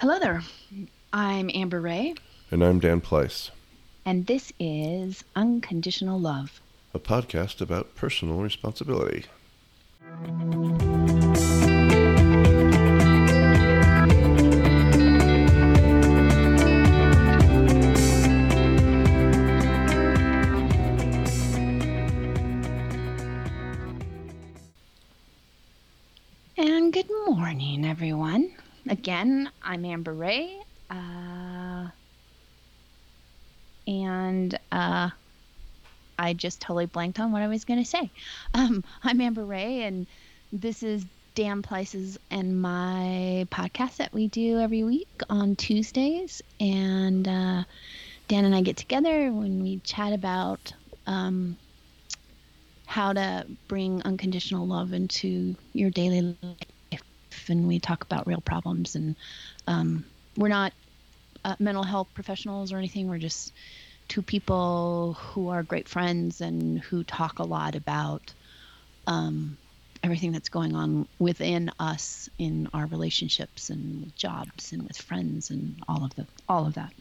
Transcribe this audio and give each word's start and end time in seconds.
Hello 0.00 0.18
there. 0.18 0.42
I'm 1.12 1.50
Amber 1.52 1.80
Ray, 1.80 2.14
And 2.50 2.64
I'm 2.64 2.78
Dan 2.80 3.00
Pleiss, 3.00 3.50
and 4.04 4.26
this 4.26 4.52
is 4.58 5.24
Unconditional 5.36 6.18
Love. 6.18 6.60
a 6.94 6.98
podcast 6.98 7.60
about 7.60 7.94
personal 7.94 8.38
responsibility. 8.38 9.24
Again, 29.10 29.50
I'm 29.60 29.84
Amber 29.84 30.14
Ray. 30.14 30.56
Uh, 30.88 31.88
and 33.88 34.56
uh, 34.70 35.10
I 36.16 36.32
just 36.34 36.60
totally 36.60 36.86
blanked 36.86 37.18
on 37.18 37.32
what 37.32 37.42
I 37.42 37.48
was 37.48 37.64
going 37.64 37.82
to 37.82 37.84
say. 37.84 38.12
Um, 38.54 38.84
I'm 39.02 39.20
Amber 39.20 39.44
Ray, 39.44 39.82
and 39.82 40.06
this 40.52 40.84
is 40.84 41.04
Dan 41.34 41.60
Places 41.60 42.18
and 42.30 42.62
my 42.62 43.48
podcast 43.50 43.96
that 43.96 44.12
we 44.12 44.28
do 44.28 44.60
every 44.60 44.84
week 44.84 45.08
on 45.28 45.56
Tuesdays. 45.56 46.40
And 46.60 47.26
uh, 47.26 47.64
Dan 48.28 48.44
and 48.44 48.54
I 48.54 48.62
get 48.62 48.76
together 48.76 49.32
when 49.32 49.60
we 49.60 49.80
chat 49.80 50.12
about 50.12 50.72
um, 51.08 51.58
how 52.86 53.12
to 53.12 53.44
bring 53.66 54.02
unconditional 54.02 54.68
love 54.68 54.92
into 54.92 55.56
your 55.72 55.90
daily 55.90 56.38
life. 56.40 56.69
And 57.48 57.66
we 57.66 57.78
talk 57.78 58.02
about 58.02 58.26
real 58.26 58.40
problems. 58.40 58.94
And 58.94 59.16
um, 59.66 60.04
we're 60.36 60.48
not 60.48 60.72
uh, 61.44 61.56
mental 61.58 61.84
health 61.84 62.08
professionals 62.14 62.72
or 62.72 62.78
anything. 62.78 63.08
We're 63.08 63.18
just 63.18 63.52
two 64.08 64.22
people 64.22 65.14
who 65.14 65.48
are 65.48 65.62
great 65.62 65.88
friends 65.88 66.40
and 66.40 66.80
who 66.80 67.04
talk 67.04 67.38
a 67.38 67.44
lot 67.44 67.76
about 67.76 68.34
um, 69.06 69.56
everything 70.02 70.32
that's 70.32 70.48
going 70.48 70.74
on 70.74 71.06
within 71.18 71.70
us 71.78 72.28
in 72.38 72.68
our 72.74 72.86
relationships 72.86 73.70
and 73.70 74.02
with 74.04 74.16
jobs 74.16 74.72
and 74.72 74.82
with 74.82 74.96
friends 74.96 75.50
and 75.50 75.76
all 75.88 76.04
of 76.04 76.14
the 76.16 76.26
all 76.48 76.66
of 76.66 76.74
that. 76.74 76.92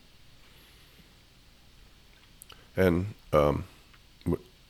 And 2.78 3.14
um, 3.34 3.64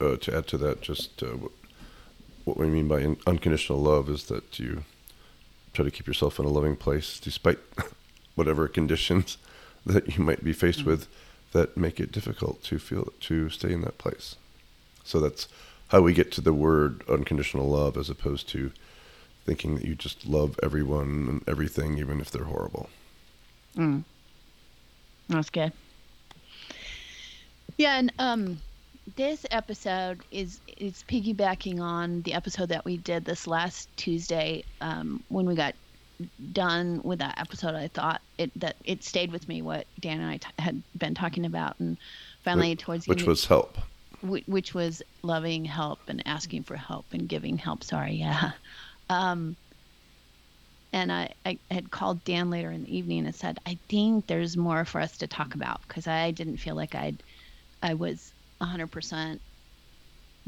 uh, 0.01 0.15
to 0.15 0.37
add 0.37 0.47
to 0.47 0.57
that, 0.57 0.81
just 0.81 1.21
uh, 1.21 1.37
what 2.45 2.57
we 2.57 2.67
mean 2.67 2.87
by 2.87 3.03
unconditional 3.27 3.79
love 3.79 4.09
is 4.09 4.25
that 4.25 4.57
you 4.57 4.83
try 5.73 5.85
to 5.85 5.91
keep 5.91 6.07
yourself 6.07 6.39
in 6.39 6.45
a 6.45 6.49
loving 6.49 6.75
place 6.75 7.19
despite 7.19 7.59
whatever 8.35 8.67
conditions 8.67 9.37
that 9.85 10.15
you 10.17 10.23
might 10.23 10.43
be 10.43 10.53
faced 10.53 10.85
with 10.85 11.07
that 11.51 11.75
make 11.75 11.99
it 11.99 12.11
difficult 12.11 12.63
to 12.63 12.77
feel 12.77 13.11
to 13.19 13.49
stay 13.49 13.71
in 13.71 13.81
that 13.81 13.97
place. 13.97 14.35
So 15.03 15.19
that's 15.19 15.47
how 15.87 16.01
we 16.01 16.13
get 16.13 16.31
to 16.33 16.41
the 16.41 16.53
word 16.53 17.03
unconditional 17.09 17.67
love 17.67 17.97
as 17.97 18.09
opposed 18.09 18.47
to 18.49 18.71
thinking 19.45 19.75
that 19.75 19.85
you 19.85 19.95
just 19.95 20.25
love 20.25 20.59
everyone 20.61 21.27
and 21.27 21.49
everything 21.49 21.97
even 21.97 22.21
if 22.21 22.29
they're 22.29 22.43
horrible. 22.43 22.89
Mm. 23.75 24.03
That's 25.27 25.49
good. 25.49 25.73
Yeah, 27.77 27.97
and 27.97 28.11
um, 28.19 28.59
this 29.15 29.45
episode 29.51 30.21
is 30.31 30.59
is 30.77 31.03
piggybacking 31.09 31.79
on 31.81 32.21
the 32.23 32.33
episode 32.33 32.69
that 32.69 32.85
we 32.85 32.97
did 32.97 33.25
this 33.25 33.47
last 33.47 33.89
Tuesday 33.97 34.63
um, 34.81 35.23
when 35.29 35.45
we 35.45 35.55
got 35.55 35.75
done 36.51 37.01
with 37.03 37.19
that 37.19 37.39
episode. 37.39 37.75
I 37.75 37.87
thought 37.87 38.21
it 38.37 38.51
that 38.59 38.75
it 38.83 39.03
stayed 39.03 39.31
with 39.31 39.47
me 39.47 39.61
what 39.61 39.87
Dan 39.99 40.19
and 40.21 40.29
I 40.29 40.37
t- 40.37 40.47
had 40.59 40.81
been 40.97 41.15
talking 41.15 41.45
about, 41.45 41.79
and 41.79 41.97
finally 42.43 42.71
Which- 42.71 42.79
towards 42.81 43.05
the 43.05 43.09
which 43.09 43.23
was 43.23 43.45
help. 43.45 43.77
whi- 44.21 44.43
which 44.47 44.73
was 44.73 45.01
loving 45.23 45.65
help 45.65 45.99
and 46.07 46.21
asking 46.27 46.63
for 46.63 46.75
help 46.75 47.05
and 47.11 47.27
giving 47.27 47.57
help. 47.57 47.83
Sorry, 47.83 48.13
yeah. 48.15 48.51
Um, 49.11 49.55
and 50.93 51.11
I, 51.11 51.33
I 51.43 51.57
had 51.71 51.89
called 51.89 52.23
Dan 52.25 52.51
later 52.51 52.69
in 52.69 52.83
the 52.83 52.95
evening 52.95 53.25
and 53.25 53.33
said, 53.33 53.59
I 53.65 53.79
think 53.89 54.27
there's 54.27 54.55
more 54.55 54.85
for 54.85 55.01
us 55.01 55.17
to 55.17 55.25
talk 55.27 55.55
about 55.55 55.81
because 55.87 56.05
I 56.05 56.29
didn't 56.29 56.57
feel 56.57 56.75
like 56.75 56.93
I'd, 56.93 57.23
I 57.81 57.95
was 57.95 58.31
100% 58.61 59.39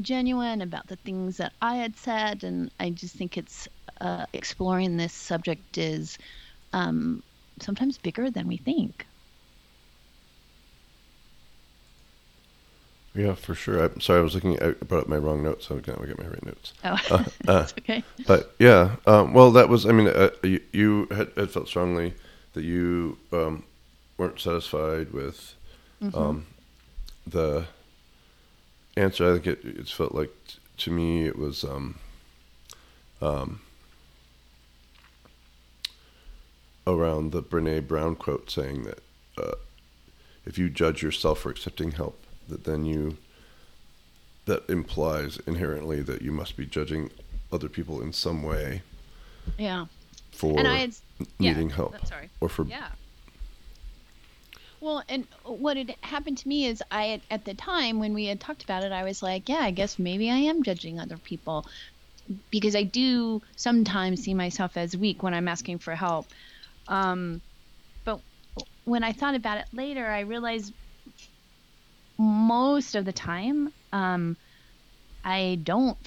genuine 0.00 0.62
about 0.62 0.86
the 0.88 0.96
things 0.96 1.36
that 1.36 1.52
I 1.60 1.76
had 1.76 1.96
said. 1.96 2.44
And 2.44 2.70
I 2.80 2.90
just 2.90 3.14
think 3.14 3.36
it's 3.36 3.68
uh, 4.00 4.26
exploring 4.32 4.96
this 4.96 5.12
subject 5.12 5.78
is 5.78 6.18
um, 6.72 7.22
sometimes 7.60 7.98
bigger 7.98 8.30
than 8.30 8.48
we 8.48 8.56
think. 8.56 9.06
Yeah, 13.14 13.34
for 13.34 13.54
sure. 13.54 13.84
I'm 13.84 14.00
sorry, 14.00 14.20
I 14.20 14.22
was 14.22 14.34
looking. 14.34 14.60
I 14.62 14.70
brought 14.70 15.02
up 15.02 15.08
my 15.08 15.18
wrong 15.18 15.42
notes. 15.42 15.66
So 15.66 15.74
now 15.86 15.98
I 16.02 16.06
get 16.06 16.18
my 16.18 16.26
right 16.26 16.46
notes. 16.46 16.72
Oh, 16.82 16.96
Uh, 17.10 17.24
uh, 17.48 17.66
okay. 17.78 18.02
But 18.26 18.54
yeah, 18.58 18.96
um, 19.06 19.34
well, 19.34 19.50
that 19.52 19.68
was. 19.68 19.84
I 19.84 19.92
mean, 19.92 20.08
uh, 20.08 20.30
you, 20.42 20.60
you 20.72 21.08
had, 21.10 21.30
had 21.36 21.50
felt 21.50 21.68
strongly 21.68 22.14
that 22.54 22.64
you 22.64 23.18
um, 23.30 23.64
weren't 24.16 24.40
satisfied 24.40 25.12
with 25.12 25.54
um, 26.14 26.46
the 27.26 27.66
answer. 28.96 29.28
I 29.30 29.32
think 29.34 29.46
it, 29.46 29.60
it's 29.64 29.92
felt 29.92 30.14
like 30.14 30.30
t- 30.46 30.58
to 30.78 30.90
me 30.90 31.26
it 31.26 31.38
was. 31.38 31.64
Um, 31.64 31.98
um, 33.20 33.60
around 36.86 37.30
the 37.32 37.42
Brene 37.42 37.86
Brown 37.86 38.16
quote 38.16 38.50
saying 38.50 38.82
that 38.84 38.98
uh, 39.38 39.52
if 40.44 40.58
you 40.58 40.68
judge 40.68 41.02
yourself 41.02 41.40
for 41.40 41.50
accepting 41.50 41.92
help, 41.92 42.18
that 42.48 42.64
then 42.64 42.84
you 42.84 43.16
that 44.46 44.68
implies 44.68 45.38
inherently 45.46 46.02
that 46.02 46.20
you 46.22 46.32
must 46.32 46.56
be 46.56 46.66
judging 46.66 47.10
other 47.52 47.68
people 47.68 48.02
in 48.02 48.12
some 48.12 48.42
way 48.42 48.82
Yeah. 49.56 49.86
for 50.32 50.58
And 50.58 50.66
I 50.66 50.78
had, 50.78 50.94
yeah, 51.38 51.52
needing 51.52 51.70
help 51.70 52.04
Sorry. 52.04 52.28
or 52.40 52.48
for 52.48 52.64
Yeah. 52.66 52.88
Well, 54.82 55.04
and 55.08 55.28
what 55.44 55.76
had 55.76 55.94
happened 56.02 56.38
to 56.38 56.48
me 56.48 56.66
is 56.66 56.82
I 56.90 57.22
at 57.30 57.44
the 57.44 57.54
time 57.54 58.00
when 58.00 58.14
we 58.14 58.24
had 58.26 58.40
talked 58.40 58.64
about 58.64 58.82
it, 58.82 58.90
I 58.90 59.04
was 59.04 59.22
like, 59.22 59.48
yeah, 59.48 59.60
I 59.60 59.70
guess 59.70 59.96
maybe 59.96 60.28
I 60.28 60.38
am 60.38 60.64
judging 60.64 60.98
other 60.98 61.18
people 61.18 61.64
because 62.50 62.76
I 62.76 62.82
do 62.84 63.42
sometimes 63.56 64.22
see 64.22 64.34
myself 64.34 64.76
as 64.76 64.96
weak 64.96 65.22
when 65.22 65.34
I'm 65.34 65.48
asking 65.48 65.78
for 65.80 65.94
help. 65.94 66.32
Um, 66.88 67.42
but 68.04 68.22
when 68.84 69.04
I 69.04 69.12
thought 69.12 69.36
about 69.36 69.58
it 69.58 69.66
later, 69.72 70.06
I 70.06 70.20
realized 70.20 70.74
most 72.18 72.94
of 72.94 73.04
the 73.04 73.12
time, 73.12 73.68
um, 73.92 74.36
I 75.24 75.58
don't 75.62 75.98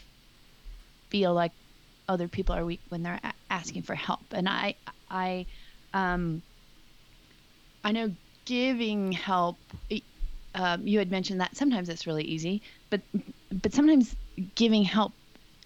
feel 1.11 1.33
like 1.33 1.53
other 2.07 2.27
people 2.27 2.55
are 2.55 2.65
weak 2.65 2.81
when 2.89 3.03
they're 3.03 3.19
a- 3.23 3.33
asking 3.49 3.83
for 3.83 3.95
help, 3.95 4.33
and 4.33 4.47
I, 4.47 4.75
I, 5.09 5.47
um, 5.93 6.43
I 7.83 7.91
know 7.91 8.15
giving 8.45 9.11
help. 9.11 9.57
Um, 10.53 10.87
you 10.87 10.99
had 10.99 11.11
mentioned 11.11 11.41
that 11.41 11.57
sometimes 11.57 11.89
it's 11.89 12.07
really 12.07 12.23
easy, 12.23 12.61
but 12.89 13.01
but 13.51 13.73
sometimes 13.73 14.15
giving 14.55 14.83
help 14.83 15.11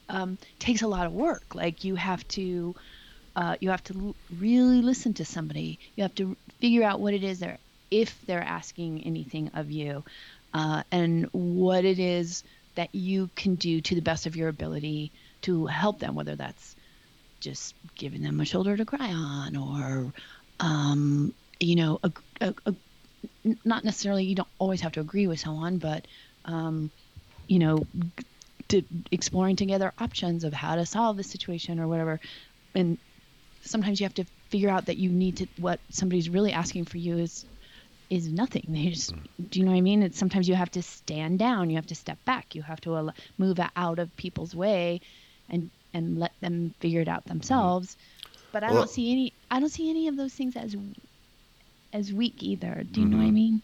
um, 0.09 0.37
takes 0.57 0.81
a 0.81 0.87
lot 0.87 1.05
of 1.05 1.13
work. 1.13 1.53
Like 1.53 1.83
you 1.83 1.95
have 1.95 2.27
to 2.29 2.75
uh, 3.35 3.55
you 3.59 3.69
have 3.69 3.83
to 3.85 3.93
l- 3.93 4.15
really 4.39 4.81
listen 4.81 5.13
to 5.15 5.25
somebody. 5.25 5.79
You 5.95 6.03
have 6.03 6.15
to 6.15 6.35
figure 6.59 6.83
out 6.83 6.99
what 6.99 7.13
it 7.13 7.23
is 7.23 7.39
they're 7.39 7.59
if 7.91 8.19
they're 8.25 8.43
asking 8.43 9.03
anything 9.05 9.51
of 9.53 9.71
you, 9.71 10.03
uh, 10.53 10.83
and 10.91 11.27
what 11.31 11.85
it 11.85 11.99
is 11.99 12.43
that 12.75 12.93
you 12.93 13.29
can 13.35 13.55
do 13.55 13.81
to 13.81 13.95
the 13.95 14.01
best 14.01 14.25
of 14.25 14.35
your 14.35 14.49
ability 14.49 15.11
to 15.43 15.67
help 15.67 15.99
them. 15.99 16.15
Whether 16.15 16.35
that's 16.35 16.75
just 17.39 17.75
giving 17.95 18.21
them 18.23 18.39
a 18.39 18.45
shoulder 18.45 18.75
to 18.75 18.85
cry 18.85 19.11
on, 19.13 19.55
or 19.55 20.11
um, 20.59 21.33
you 21.59 21.75
know, 21.75 21.99
a, 22.03 22.11
a, 22.41 22.53
a, 22.65 22.73
not 23.65 23.83
necessarily 23.83 24.23
you 24.25 24.35
don't 24.35 24.47
always 24.59 24.81
have 24.81 24.93
to 24.93 25.01
agree 25.01 25.27
with 25.27 25.39
someone, 25.39 25.77
but 25.77 26.05
um, 26.45 26.89
you 27.47 27.59
know, 27.59 27.85
to 28.69 28.83
exploring 29.11 29.55
together 29.55 29.91
options 29.99 30.43
of 30.43 30.53
how 30.53 30.75
to 30.75 30.85
solve 30.85 31.17
the 31.17 31.23
situation 31.23 31.79
or 31.79 31.87
whatever. 31.87 32.19
And 32.75 32.97
sometimes 33.61 33.99
you 33.99 34.05
have 34.05 34.13
to 34.15 34.25
figure 34.49 34.69
out 34.69 34.85
that 34.85 34.97
you 34.97 35.09
need 35.09 35.37
to 35.37 35.47
what 35.59 35.79
somebody's 35.89 36.29
really 36.29 36.53
asking 36.53 36.85
for 36.85 36.97
you 36.97 37.17
is 37.17 37.45
is 38.09 38.27
nothing. 38.27 38.63
They 38.67 38.89
just 38.89 39.13
do 39.49 39.59
you 39.59 39.65
know 39.65 39.71
what 39.71 39.77
I 39.77 39.81
mean? 39.81 40.03
It's 40.03 40.17
sometimes 40.17 40.47
you 40.47 40.55
have 40.55 40.71
to 40.71 40.81
stand 40.81 41.39
down, 41.39 41.69
you 41.69 41.75
have 41.75 41.87
to 41.87 41.95
step 41.95 42.23
back, 42.25 42.55
you 42.55 42.61
have 42.61 42.81
to 42.81 42.95
al- 42.95 43.13
move 43.37 43.59
out 43.75 43.99
of 43.99 44.15
people's 44.17 44.55
way, 44.55 45.01
and 45.49 45.69
and 45.93 46.19
let 46.19 46.31
them 46.41 46.73
figure 46.79 47.01
it 47.01 47.07
out 47.07 47.25
themselves. 47.25 47.97
But 48.51 48.63
I 48.63 48.67
Well- 48.71 48.81
don't 48.81 48.89
see 48.89 49.11
any. 49.11 49.33
I 49.51 49.59
don't 49.59 49.69
see 49.69 49.89
any 49.89 50.07
of 50.07 50.15
those 50.15 50.33
things 50.33 50.55
as 50.55 50.75
as 51.93 52.13
weak 52.13 52.41
either. 52.43 52.83
Do 52.89 53.01
you 53.01 53.07
know 53.07 53.17
what 53.17 53.27
I 53.27 53.31
mean? 53.31 53.61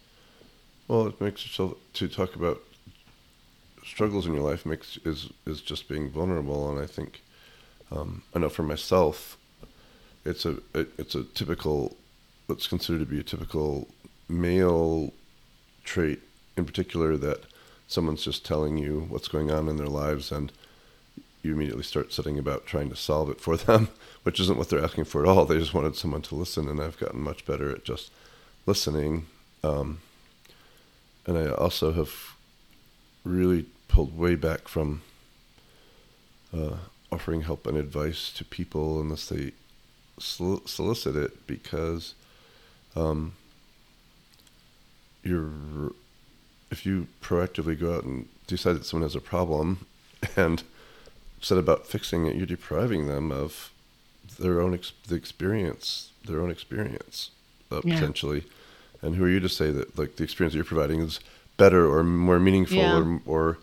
Well, 0.88 1.08
it 1.08 1.20
makes 1.20 1.46
yourself 1.46 1.78
to 1.94 2.08
talk 2.08 2.36
about 2.36 2.62
struggles 3.86 4.26
in 4.26 4.34
your 4.34 4.44
life 4.44 4.66
makes 4.66 4.98
is 5.06 5.30
is 5.46 5.62
just 5.62 5.88
being 5.88 6.10
vulnerable, 6.10 6.70
and 6.70 6.80
I 6.80 6.88
think 6.88 7.22
um, 7.92 8.24
I 8.34 8.40
know 8.40 8.50
for 8.50 8.64
myself, 8.64 9.38
it's 10.24 10.46
a 10.46 10.58
it, 10.74 10.90
it's 10.98 11.16
a 11.16 11.24
typical 11.24 11.96
what's 12.48 12.68
considered 12.68 13.00
to 13.00 13.06
be 13.06 13.20
a 13.20 13.24
typical 13.24 13.88
male 14.30 15.14
trait, 15.84 16.22
in 16.58 16.66
particular, 16.66 17.18
that 17.18 17.44
someone's 17.88 18.24
just 18.24 18.46
telling 18.46 18.78
you 18.78 19.06
what's 19.10 19.28
going 19.28 19.52
on 19.52 19.68
in 19.68 19.78
their 19.78 19.88
lives 19.88 20.32
and 20.32 20.52
you 21.46 21.54
immediately 21.54 21.84
start 21.84 22.12
sitting 22.12 22.38
about 22.38 22.66
trying 22.66 22.90
to 22.90 22.96
solve 22.96 23.30
it 23.30 23.40
for 23.40 23.56
them, 23.68 23.90
which 24.24 24.40
isn't 24.40 24.58
what 24.58 24.70
they're 24.70 24.84
asking 24.84 25.06
for 25.06 25.22
at 25.22 25.30
all. 25.30 25.46
They 25.46 25.60
just 25.60 25.74
wanted 25.74 25.96
someone 25.96 26.22
to 26.24 26.36
listen, 26.36 26.68
and 26.68 26.82
I've 26.82 27.00
gotten 27.00 27.22
much 27.22 27.46
better 27.46 27.70
at 27.70 27.84
just 27.84 28.12
listening. 28.66 29.28
Um, 29.64 30.00
and 31.26 31.38
I 31.38 31.52
also 31.52 31.94
have 31.94 32.36
really 33.24 33.66
pulled 33.88 34.18
way 34.18 34.36
back 34.36 34.68
from 34.68 35.02
uh, 36.56 36.78
offering 37.12 37.42
help 37.42 37.66
and 37.68 37.78
advice 37.78 38.32
to 38.34 38.44
people 38.46 39.00
unless 39.00 39.28
they 39.28 39.52
sol- 40.20 40.62
solicit 40.66 41.16
it 41.16 41.48
because 41.48 42.14
um, 42.96 43.34
you're 45.24 45.92
if 46.72 46.86
you 46.86 47.08
proactively 47.22 47.80
go 47.80 47.96
out 47.96 48.04
and 48.04 48.28
decide 48.48 48.74
that 48.74 48.86
someone 48.86 49.08
has 49.08 49.16
a 49.16 49.22
problem 49.22 49.86
and 50.36 50.64
set 51.42 51.58
about 51.58 51.86
fixing 51.88 52.26
it, 52.26 52.36
you're 52.36 52.46
depriving 52.46 53.08
them 53.08 53.32
of 53.32 53.72
their 54.40 54.62
own 54.62 54.74
ex- 54.74 54.94
the 55.08 55.16
experience, 55.16 56.12
their 56.26 56.42
own 56.42 56.50
experience 56.52 57.32
uh, 57.72 57.82
Yeah. 57.84 57.96
potentially. 57.96 58.44
And 59.02 59.16
who 59.16 59.26
are 59.26 59.30
you 59.30 59.40
to 59.40 59.50
say 59.50 59.72
that 59.72 59.98
like 59.98 60.16
the 60.16 60.24
experience 60.24 60.54
that 60.54 60.58
you're 60.58 60.66
providing 60.66 61.02
is 61.02 61.20
better 61.58 61.88
or 61.90 62.04
more 62.04 62.40
meaningful 62.40 62.78
Yeah. 62.78 62.98
or 62.98 63.22
or 63.26 63.58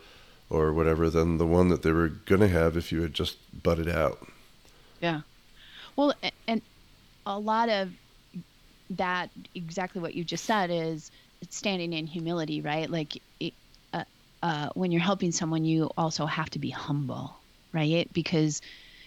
or 0.51 0.73
whatever 0.73 1.09
than 1.11 1.39
the 1.39 1.47
one 1.47 1.69
that 1.69 1.83
they 1.83 1.93
were 1.93 2.09
gonna 2.09 2.49
have 2.49 2.77
if 2.77 2.93
you 2.93 3.03
had 3.03 3.15
just 3.15 3.37
butted 3.63 3.89
out. 3.89 4.27
Yeah. 5.01 5.23
Well, 5.97 6.15
and 6.47 6.61
a 7.27 7.39
lot 7.39 7.69
of 7.69 7.91
that, 8.91 9.31
exactly 9.55 10.01
what 10.03 10.15
you 10.15 10.25
just 10.25 10.45
said, 10.45 10.71
is 10.71 11.11
standing 11.51 11.93
in 11.95 12.07
humility, 12.07 12.61
right? 12.61 12.89
Like, 12.91 13.21
it, 13.41 13.55
uh, 13.95 14.05
uh, 14.43 14.69
when 14.75 14.93
you're 14.93 15.01
helping 15.01 15.33
someone, 15.33 15.65
you 15.65 15.91
also 15.97 16.27
have 16.27 16.51
to 16.51 16.59
be 16.59 16.71
humble, 16.71 17.35
right? 17.73 18.09
Because 18.13 18.61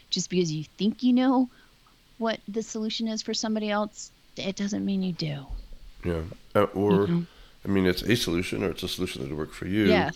just 0.09 0.29
because 0.29 0.51
you 0.51 0.63
think 0.77 1.03
you 1.03 1.13
know 1.13 1.49
what 2.17 2.39
the 2.47 2.61
solution 2.63 3.07
is 3.07 3.21
for 3.21 3.33
somebody 3.33 3.69
else, 3.69 4.11
it 4.37 4.55
doesn't 4.55 4.85
mean 4.85 5.03
you 5.03 5.13
do. 5.13 5.45
Yeah. 6.03 6.21
Uh, 6.53 6.63
or 6.73 7.07
Mhm. 7.07 7.27
I 7.65 7.67
mean, 7.67 7.85
it's 7.85 8.03
a 8.03 8.15
solution 8.15 8.63
or 8.63 8.69
it's 8.69 8.83
a 8.83 8.87
solution 8.87 9.21
that 9.23 9.29
would 9.29 9.37
work 9.37 9.53
for 9.53 9.67
you. 9.67 9.85
Yeah. 9.85 10.11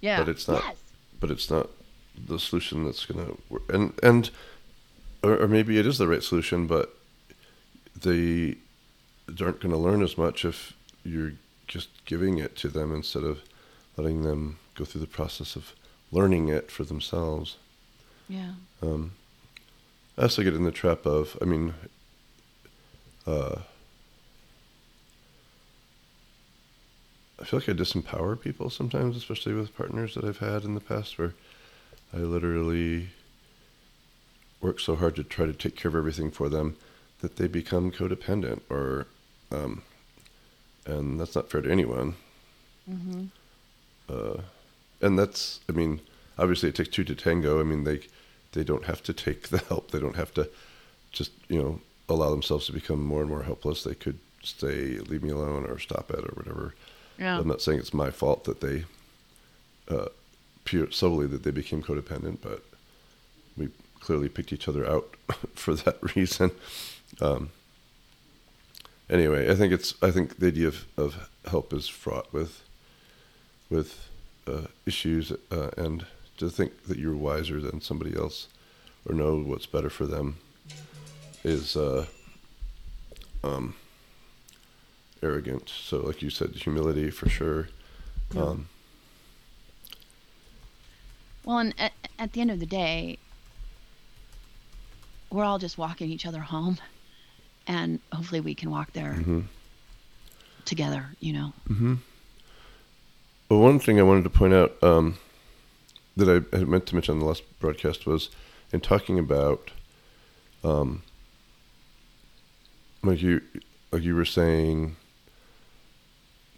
Yeah. 0.00 0.18
But 0.20 0.28
it's 0.28 0.46
not- 0.48 0.62
Yes. 0.64 0.76
but 1.20 1.30
it's 1.30 1.50
not 1.50 1.68
the 2.26 2.38
solution 2.38 2.84
that's 2.84 3.04
going 3.06 3.26
to 3.26 3.38
work. 3.48 3.62
And 3.72 3.92
and 4.02 4.30
or, 5.22 5.36
or 5.42 5.48
maybe 5.48 5.78
it 5.78 5.86
is 5.86 5.98
the 5.98 6.08
right 6.08 6.22
solution, 6.22 6.66
but 6.66 6.96
they 8.00 8.56
aren't 9.40 9.60
going 9.60 9.70
to 9.72 9.76
learn 9.76 10.02
as 10.02 10.16
much 10.18 10.44
if 10.44 10.72
you're 11.04 11.32
just 11.68 11.88
giving 12.06 12.38
it 12.38 12.56
to 12.56 12.68
them 12.68 12.94
instead 12.94 13.22
of 13.24 13.40
letting 13.96 14.22
them 14.22 14.58
go 14.74 14.84
through 14.84 15.00
the 15.00 15.06
process 15.06 15.54
of 15.56 15.74
learning 16.10 16.48
it 16.48 16.70
for 16.70 16.84
themselves. 16.84 17.56
Yeah. 18.28 18.52
Um, 18.82 19.12
I 20.16 20.22
also 20.22 20.42
get 20.42 20.54
in 20.54 20.64
the 20.64 20.70
trap 20.70 21.06
of, 21.06 21.36
I 21.40 21.44
mean, 21.44 21.74
uh, 23.26 23.56
I 27.40 27.44
feel 27.44 27.60
like 27.60 27.68
I 27.68 27.72
disempower 27.72 28.40
people 28.40 28.70
sometimes, 28.70 29.16
especially 29.16 29.54
with 29.54 29.76
partners 29.76 30.14
that 30.14 30.24
I've 30.24 30.38
had 30.38 30.64
in 30.64 30.74
the 30.74 30.80
past, 30.80 31.18
where 31.18 31.34
I 32.14 32.18
literally 32.18 33.08
work 34.60 34.78
so 34.78 34.94
hard 34.94 35.16
to 35.16 35.24
try 35.24 35.46
to 35.46 35.52
take 35.52 35.74
care 35.74 35.88
of 35.88 35.96
everything 35.96 36.30
for 36.30 36.48
them 36.48 36.76
that 37.20 37.36
they 37.36 37.48
become 37.48 37.90
codependent, 37.90 38.60
or, 38.68 39.06
um, 39.50 39.82
and 40.86 41.18
that's 41.18 41.34
not 41.34 41.50
fair 41.50 41.62
to 41.62 41.70
anyone. 41.70 42.14
Mm-hmm. 42.88 43.24
Uh, 44.08 44.42
and 45.00 45.18
that's, 45.18 45.60
I 45.68 45.72
mean, 45.72 46.00
obviously 46.38 46.68
it 46.68 46.74
takes 46.74 46.90
two 46.90 47.04
to 47.04 47.14
tango. 47.14 47.60
I 47.60 47.62
mean, 47.62 47.84
they 47.84 48.00
they 48.52 48.64
don't 48.64 48.84
have 48.84 49.02
to 49.04 49.12
take 49.12 49.48
the 49.48 49.58
help. 49.58 49.90
They 49.90 50.00
don't 50.00 50.16
have 50.16 50.34
to 50.34 50.48
just 51.10 51.32
you 51.48 51.60
know 51.60 51.80
allow 52.08 52.30
themselves 52.30 52.66
to 52.66 52.72
become 52.72 53.04
more 53.04 53.20
and 53.20 53.30
more 53.30 53.42
helpless. 53.42 53.84
They 53.84 53.94
could 53.94 54.18
stay, 54.42 54.98
leave 54.98 55.22
me 55.22 55.30
alone, 55.30 55.64
or 55.66 55.78
stop 55.78 56.10
it, 56.10 56.18
or 56.18 56.32
whatever. 56.34 56.74
Yeah. 57.18 57.38
I'm 57.38 57.48
not 57.48 57.62
saying 57.62 57.78
it's 57.78 57.94
my 57.94 58.10
fault 58.10 58.44
that 58.44 58.60
they 58.60 58.84
uh, 59.88 60.06
pure 60.64 60.90
solely 60.90 61.26
that 61.26 61.42
they 61.42 61.50
became 61.50 61.82
codependent, 61.82 62.38
but 62.42 62.62
we 63.56 63.68
clearly 64.00 64.28
picked 64.28 64.52
each 64.52 64.68
other 64.68 64.88
out 64.88 65.16
for 65.54 65.74
that 65.74 65.98
reason. 66.16 66.50
Um, 67.20 67.50
anyway, 69.08 69.50
I 69.50 69.54
think 69.54 69.72
it's 69.72 69.94
I 70.02 70.10
think 70.10 70.38
the 70.38 70.48
idea 70.48 70.68
of, 70.68 70.86
of 70.96 71.30
help 71.48 71.72
is 71.72 71.88
fraught 71.88 72.32
with 72.32 72.62
with 73.70 74.08
uh, 74.46 74.66
issues, 74.86 75.32
uh, 75.50 75.70
and 75.76 76.06
to 76.42 76.50
think 76.50 76.84
that 76.84 76.98
you're 76.98 77.16
wiser 77.16 77.60
than 77.60 77.80
somebody 77.80 78.16
else 78.16 78.48
or 79.08 79.14
know 79.14 79.38
what's 79.38 79.66
better 79.66 79.88
for 79.88 80.06
them 80.06 80.36
is 81.44 81.76
uh, 81.76 82.06
um, 83.44 83.74
arrogant. 85.22 85.68
So, 85.68 85.98
like 85.98 86.20
you 86.20 86.30
said, 86.30 86.50
humility 86.50 87.10
for 87.10 87.28
sure. 87.28 87.68
Yeah. 88.34 88.42
Um, 88.42 88.68
Well, 91.44 91.58
and 91.58 91.74
at, 91.78 91.92
at 92.18 92.32
the 92.32 92.40
end 92.40 92.50
of 92.50 92.60
the 92.60 92.66
day, 92.66 93.18
we're 95.30 95.44
all 95.44 95.58
just 95.58 95.78
walking 95.78 96.10
each 96.10 96.26
other 96.26 96.40
home, 96.40 96.78
and 97.66 98.00
hopefully 98.12 98.40
we 98.40 98.54
can 98.54 98.70
walk 98.70 98.92
there 98.92 99.14
mhm. 99.14 99.44
together. 100.64 101.06
You 101.20 101.32
know. 101.32 101.52
Mm-hmm. 101.68 101.94
Well, 103.48 103.60
one 103.60 103.78
thing 103.80 103.98
I 103.98 104.02
wanted 104.02 104.24
to 104.24 104.30
point 104.30 104.54
out 104.54 104.82
um, 104.82 105.18
that 106.16 106.28
I 106.28 106.56
had 106.56 106.68
meant 106.68 106.86
to 106.86 106.94
mention 106.94 107.14
on 107.14 107.18
the 107.20 107.26
last 107.26 107.42
broadcast 107.60 108.06
was 108.06 108.30
in 108.72 108.80
talking 108.80 109.18
about, 109.18 109.70
um, 110.62 111.02
like 113.02 113.22
you, 113.22 113.40
like 113.90 114.02
you 114.02 114.14
were 114.14 114.24
saying, 114.24 114.96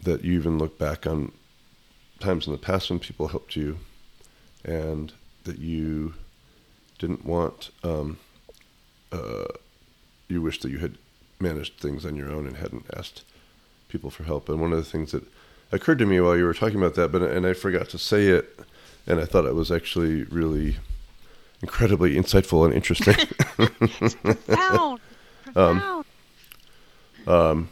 that 0.03 0.23
you 0.23 0.33
even 0.33 0.57
look 0.57 0.77
back 0.77 1.07
on 1.07 1.31
times 2.19 2.47
in 2.47 2.53
the 2.53 2.59
past 2.59 2.89
when 2.89 2.99
people 2.99 3.27
helped 3.29 3.55
you, 3.55 3.79
and 4.63 5.13
that 5.43 5.59
you 5.59 6.13
didn't 6.99 7.25
want, 7.25 7.71
um, 7.83 8.17
uh, 9.11 9.45
you 10.27 10.41
wish 10.41 10.59
that 10.59 10.71
you 10.71 10.79
had 10.79 10.97
managed 11.39 11.79
things 11.79 12.05
on 12.05 12.15
your 12.15 12.31
own 12.31 12.47
and 12.47 12.57
hadn't 12.57 12.85
asked 12.95 13.23
people 13.89 14.09
for 14.09 14.23
help. 14.23 14.49
And 14.49 14.61
one 14.61 14.71
of 14.71 14.77
the 14.77 14.89
things 14.89 15.11
that 15.11 15.23
occurred 15.71 15.99
to 15.99 16.05
me 16.05 16.19
while 16.19 16.37
you 16.37 16.45
were 16.45 16.53
talking 16.53 16.77
about 16.77 16.95
that, 16.95 17.11
but 17.11 17.21
and 17.21 17.45
I 17.45 17.53
forgot 17.53 17.89
to 17.89 17.97
say 17.97 18.27
it, 18.27 18.59
and 19.07 19.19
I 19.19 19.25
thought 19.25 19.45
it 19.45 19.55
was 19.55 19.71
actually 19.71 20.23
really 20.23 20.77
incredibly 21.61 22.15
insightful 22.15 22.65
and 22.65 22.73
interesting. 22.73 23.15
Profound. 24.45 24.99
Profound. 25.45 26.05
um, 27.27 27.69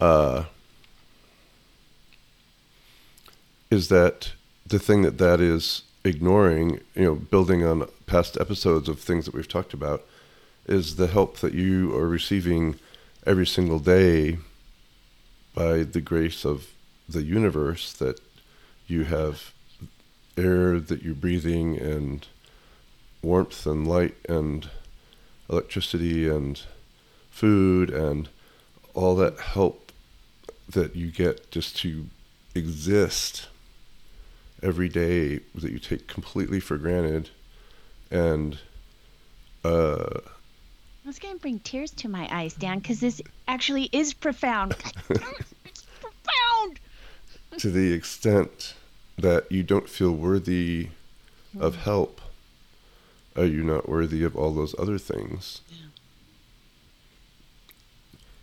uh, 0.00 0.44
is 3.70 3.88
that 3.88 4.32
the 4.66 4.78
thing 4.78 5.02
that 5.02 5.18
that 5.18 5.40
is 5.40 5.82
ignoring, 6.04 6.80
you 6.94 7.04
know, 7.04 7.14
building 7.14 7.64
on 7.64 7.86
past 8.06 8.36
episodes 8.40 8.88
of 8.88 8.98
things 8.98 9.26
that 9.26 9.34
we've 9.34 9.48
talked 9.48 9.74
about, 9.74 10.02
is 10.66 10.96
the 10.96 11.06
help 11.06 11.38
that 11.38 11.54
you 11.54 11.94
are 11.96 12.08
receiving 12.08 12.78
every 13.26 13.46
single 13.46 13.78
day 13.78 14.38
by 15.54 15.82
the 15.82 16.00
grace 16.00 16.44
of 16.44 16.68
the 17.08 17.22
universe 17.22 17.92
that 17.94 18.20
you 18.90 19.04
have 19.04 19.52
air 20.36 20.80
that 20.80 21.02
you're 21.02 21.14
breathing 21.14 21.78
and 21.78 22.26
warmth 23.22 23.66
and 23.66 23.86
light 23.86 24.16
and 24.28 24.68
electricity 25.48 26.28
and 26.28 26.62
food 27.30 27.90
and 27.90 28.28
all 28.94 29.14
that 29.16 29.38
help 29.38 29.92
that 30.68 30.94
you 30.94 31.10
get 31.10 31.50
just 31.50 31.76
to 31.76 32.06
exist 32.54 33.48
every 34.62 34.88
day 34.88 35.40
that 35.54 35.72
you 35.72 35.78
take 35.78 36.06
completely 36.06 36.60
for 36.60 36.76
granted 36.76 37.30
and 38.10 38.58
uh 39.64 40.20
going 41.20 41.34
to 41.34 41.40
bring 41.40 41.58
tears 41.60 41.90
to 41.92 42.08
my 42.08 42.28
eyes, 42.30 42.54
Dan, 42.54 42.78
because 42.78 43.00
this 43.00 43.22
actually 43.46 43.88
is 43.92 44.12
profound. 44.12 44.74
it's 45.10 45.86
profound. 46.00 46.80
to 47.58 47.70
the 47.70 47.92
extent 47.92 48.74
that 49.20 49.50
you 49.50 49.62
don't 49.62 49.88
feel 49.88 50.12
worthy 50.12 50.88
of 51.58 51.76
help 51.76 52.20
are 53.36 53.44
you 53.44 53.62
not 53.62 53.88
worthy 53.88 54.22
of 54.22 54.36
all 54.36 54.52
those 54.52 54.74
other 54.78 54.98
things 54.98 55.60
Yeah. 55.70 55.86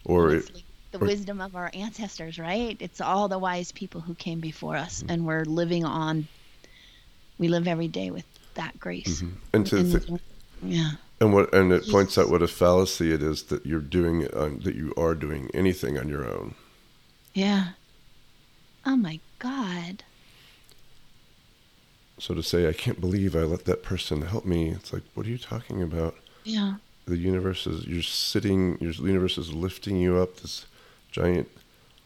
or 0.06 0.32
it, 0.36 0.54
like 0.54 0.64
the 0.92 1.00
or- 1.00 1.08
wisdom 1.08 1.42
of 1.42 1.56
our 1.56 1.70
ancestors, 1.74 2.40
right? 2.40 2.78
It's 2.80 3.02
all 3.02 3.28
the 3.28 3.40
wise 3.40 3.72
people 3.72 4.02
who 4.02 4.16
came 4.16 4.40
before 4.40 4.76
us, 4.76 5.02
Mm-hmm. 5.02 5.12
and 5.12 5.26
we're 5.26 5.44
living 5.46 5.86
on. 5.86 6.28
We 7.38 7.48
live 7.50 7.68
every 7.68 7.88
day 7.88 8.10
with 8.12 8.26
that 8.56 8.80
grace. 8.80 9.22
Mhm. 9.22 9.32
and 9.54 9.66
to 9.68 9.84
the- 9.84 10.20
yeah. 10.64 10.92
And 11.20 11.34
what 11.34 11.54
and 11.54 11.72
it 11.72 11.88
points 11.90 12.18
out 12.18 12.30
what 12.30 12.42
a 12.44 12.48
fallacy 12.48 13.12
it 13.12 13.22
is 13.24 13.44
that 13.44 13.66
you're 13.66 13.80
doing 13.82 14.22
it 14.22 14.34
on, 14.34 14.60
that 14.60 14.76
you 14.76 14.94
are 14.98 15.16
doing 15.16 15.50
anything 15.54 15.98
on 15.98 16.08
your 16.10 16.26
own. 16.26 16.56
Yeah. 17.34 17.70
Oh 18.86 18.96
my 18.96 19.20
God. 19.40 20.04
So 22.20 22.34
to 22.34 22.42
say 22.42 22.68
I 22.68 22.74
can't 22.74 23.00
believe 23.00 23.36
I 23.36 23.42
let 23.44 23.66
that 23.66 23.84
person 23.84 24.24
help 24.24 24.46
me, 24.46 24.70
it's 24.72 24.92
like 24.92 25.04
what 25.14 25.26
are 25.26 25.30
you 25.30 25.38
talking 25.38 25.82
about? 25.84 26.16
Yeah. 26.44 26.76
The 27.06 27.18
universe 27.18 27.68
is 27.68 27.86
you're 27.88 28.02
sitting 28.02 28.78
your 28.82 28.92
universe 28.92 29.38
is 29.38 29.54
lifting 29.54 29.98
you 29.98 30.18
up 30.18 30.38
this 30.38 30.66
giant 31.12 31.50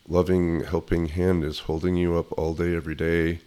loving 0.07 0.63
helping 0.63 1.07
hand 1.07 1.43
is 1.43 1.59
holding 1.59 1.95
you 1.95 2.17
up 2.17 2.31
all 2.37 2.53
day 2.53 2.75
every 2.75 2.95
day 2.95 3.39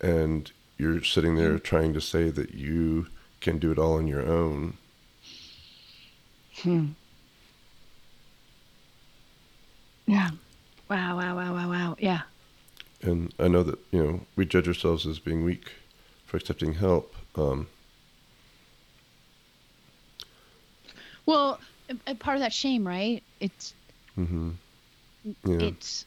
and 0.00 0.50
you're 0.76 1.02
sitting 1.04 1.34
there 1.36 1.58
Mm. 1.58 1.62
trying 1.62 1.92
to 1.94 2.00
say 2.00 2.30
that 2.30 2.54
you 2.54 3.08
can 3.40 3.58
do 3.58 3.70
it 3.72 3.78
all 3.78 3.94
on 3.94 4.06
your 4.08 4.22
own. 4.26 4.76
Hmm. 6.62 6.86
Yeah. 10.06 10.30
Wow, 10.88 11.16
wow, 11.18 11.36
wow, 11.36 11.52
wow, 11.54 11.68
wow. 11.68 11.96
Yeah. 11.98 12.22
And 13.02 13.32
I 13.38 13.46
know 13.48 13.62
that, 13.62 13.78
you 13.92 14.02
know, 14.02 14.20
we 14.36 14.46
judge 14.46 14.66
ourselves 14.66 15.06
as 15.06 15.18
being 15.18 15.44
weak 15.44 15.70
for 16.28 16.36
accepting 16.36 16.74
help. 16.74 17.16
Um, 17.36 17.68
Well, 21.26 21.60
part 22.20 22.36
of 22.36 22.42
that 22.42 22.52
shame, 22.52 22.86
right? 22.86 23.22
It's 23.40 23.74
hmm 24.16 24.50
Yeah. 25.46 25.58
it's 25.68 26.06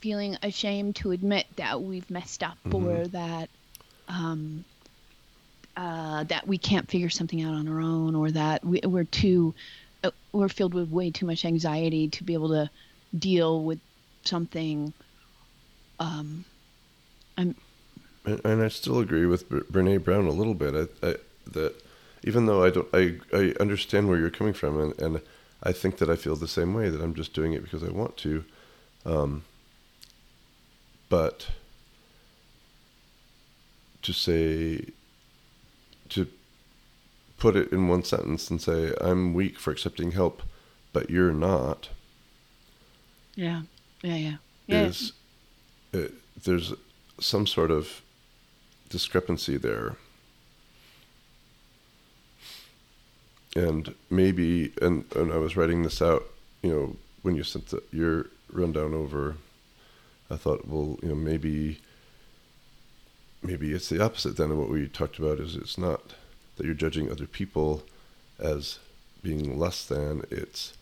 feeling 0.00 0.36
ashamed 0.42 0.96
to 0.96 1.12
admit 1.12 1.46
that 1.56 1.82
we've 1.82 2.10
messed 2.10 2.42
up 2.42 2.58
Mhm. 2.66 2.74
or 2.74 3.08
that 3.08 3.50
um 4.08 4.64
uh 5.76 6.24
that 6.24 6.46
we 6.46 6.58
can't 6.58 6.90
figure 6.90 7.10
something 7.10 7.42
out 7.42 7.54
on 7.54 7.68
our 7.68 7.80
own 7.80 8.14
or 8.16 8.30
that 8.30 8.64
we, 8.64 8.80
we're 8.84 9.04
too 9.04 9.54
uh, 10.04 10.10
we're 10.32 10.48
filled 10.48 10.74
with 10.74 10.88
way 10.88 11.10
too 11.10 11.26
much 11.26 11.44
anxiety 11.44 12.08
to 12.08 12.24
be 12.24 12.34
able 12.34 12.50
to 12.50 12.70
deal 13.16 13.64
with 13.64 13.80
something 14.24 14.94
um 16.00 16.44
I'm 17.36 17.56
And, 18.24 18.40
and 18.44 18.62
I 18.62 18.68
still 18.68 18.98
agree 18.98 19.26
with 19.26 19.48
Brene 19.48 20.04
Brown 20.04 20.26
a 20.26 20.32
little 20.32 20.54
bit. 20.54 20.74
I, 20.74 21.06
I, 21.06 21.14
that 21.52 21.74
even 22.22 22.46
though 22.46 22.62
I 22.62 22.70
don't, 22.70 22.88
I, 22.92 23.18
I 23.32 23.54
understand 23.60 24.08
where 24.08 24.18
you're 24.18 24.30
coming 24.30 24.52
from, 24.52 24.78
and, 24.78 24.98
and 25.00 25.20
I 25.62 25.72
think 25.72 25.98
that 25.98 26.10
I 26.10 26.16
feel 26.16 26.36
the 26.36 26.48
same 26.48 26.74
way. 26.74 26.88
That 26.88 27.00
I'm 27.00 27.14
just 27.14 27.32
doing 27.32 27.52
it 27.52 27.62
because 27.62 27.82
I 27.82 27.90
want 27.90 28.16
to. 28.18 28.44
Um, 29.06 29.44
but 31.08 31.48
to 34.02 34.12
say, 34.12 34.86
to 36.10 36.28
put 37.38 37.56
it 37.56 37.72
in 37.72 37.88
one 37.88 38.04
sentence 38.04 38.50
and 38.50 38.60
say, 38.60 38.92
"I'm 39.00 39.34
weak 39.34 39.58
for 39.58 39.70
accepting 39.70 40.12
help, 40.12 40.42
but 40.92 41.08
you're 41.10 41.32
not," 41.32 41.88
yeah 43.34 43.62
yeah 44.02 44.16
yeah 44.16 44.36
yeah 44.66 44.86
is 44.86 45.12
uh, 45.94 46.08
there's 46.44 46.74
some 47.18 47.46
sort 47.46 47.70
of 47.70 48.02
discrepancy 48.90 49.56
there. 49.56 49.96
And 53.56 53.94
maybe, 54.10 54.72
and, 54.82 55.04
and 55.16 55.32
I 55.32 55.38
was 55.38 55.56
writing 55.56 55.82
this 55.82 56.02
out, 56.02 56.24
you 56.62 56.70
know, 56.70 56.96
when 57.22 57.34
you 57.34 57.42
sent 57.42 57.68
the, 57.68 57.82
your 57.90 58.26
rundown 58.52 58.94
over, 58.94 59.36
I 60.30 60.36
thought, 60.36 60.68
well, 60.68 60.98
you 61.02 61.08
know, 61.08 61.14
maybe, 61.14 61.80
maybe 63.42 63.72
it's 63.72 63.88
the 63.88 64.02
opposite 64.02 64.36
then 64.36 64.50
of 64.50 64.58
what 64.58 64.68
we 64.68 64.86
talked 64.86 65.18
about 65.18 65.40
is 65.40 65.56
it's 65.56 65.78
not 65.78 66.14
that 66.56 66.66
you're 66.66 66.74
judging 66.74 67.10
other 67.10 67.26
people 67.26 67.82
as 68.38 68.78
being 69.22 69.58
less 69.58 69.84
than, 69.84 70.24
it's, 70.30 70.74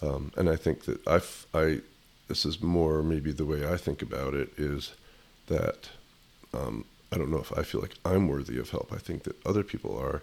um, 0.00 0.32
and 0.36 0.48
I 0.48 0.56
think 0.56 0.84
that 0.84 1.04
I've, 1.06 1.46
I, 1.52 1.80
this 2.28 2.44
is 2.44 2.62
more 2.62 3.02
maybe 3.02 3.32
the 3.32 3.44
way 3.44 3.68
I 3.68 3.76
think 3.76 4.02
about 4.02 4.34
it 4.34 4.50
is 4.56 4.92
that 5.48 5.88
um, 6.54 6.84
I 7.16 7.18
don't 7.18 7.30
know 7.30 7.38
if 7.38 7.56
I 7.56 7.62
feel 7.62 7.80
like 7.80 7.94
I'm 8.04 8.28
worthy 8.28 8.58
of 8.58 8.68
help. 8.68 8.92
I 8.92 8.98
think 8.98 9.22
that 9.22 9.36
other 9.46 9.62
people 9.62 9.98
are, 9.98 10.20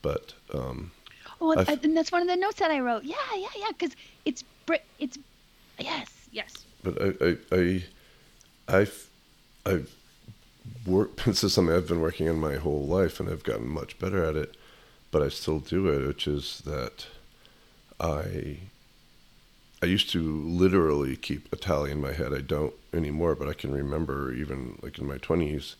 but 0.00 0.32
um, 0.54 0.90
Oh, 1.38 1.50
and, 1.52 1.68
I've- 1.68 1.80
and 1.84 1.94
that's 1.94 2.10
one 2.10 2.22
of 2.22 2.28
the 2.28 2.36
notes 2.36 2.58
that 2.60 2.70
I 2.70 2.80
wrote. 2.80 3.04
Yeah, 3.04 3.16
yeah, 3.36 3.48
yeah. 3.58 3.68
Because 3.68 3.94
it's 4.24 4.42
It's 4.98 5.18
yes, 5.78 6.08
yes. 6.32 6.64
but 6.82 6.94
I, 7.02 7.08
I, 7.28 7.36
I, 7.60 7.84
I've, 8.78 9.10
I've 9.66 9.94
worked. 10.86 11.20
This 11.26 11.44
is 11.44 11.52
something 11.52 11.74
I've 11.76 11.88
been 11.88 12.00
working 12.00 12.26
on 12.30 12.38
my 12.40 12.54
whole 12.54 12.86
life, 12.86 13.20
and 13.20 13.28
I've 13.28 13.44
gotten 13.44 13.68
much 13.68 13.98
better 13.98 14.24
at 14.24 14.34
it. 14.36 14.56
But 15.10 15.22
I 15.22 15.28
still 15.28 15.60
do 15.60 15.88
it, 15.88 16.06
which 16.06 16.26
is 16.26 16.62
that 16.64 17.06
I, 18.00 18.60
I 19.82 19.86
used 19.86 20.08
to 20.12 20.22
literally 20.42 21.16
keep 21.16 21.52
a 21.52 21.56
tally 21.56 21.90
in 21.90 22.00
my 22.00 22.12
head. 22.12 22.32
I 22.32 22.40
don't 22.40 22.72
anymore, 22.94 23.34
but 23.34 23.46
I 23.46 23.52
can 23.52 23.72
remember 23.72 24.32
even 24.32 24.78
like 24.82 24.98
in 24.98 25.06
my 25.06 25.18
twenties. 25.18 25.76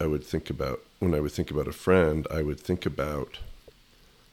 I 0.00 0.06
would 0.06 0.24
think 0.24 0.50
about 0.50 0.80
when 0.98 1.14
I 1.14 1.20
would 1.20 1.32
think 1.32 1.50
about 1.50 1.68
a 1.68 1.72
friend, 1.72 2.26
I 2.30 2.42
would 2.42 2.60
think 2.60 2.86
about 2.86 3.38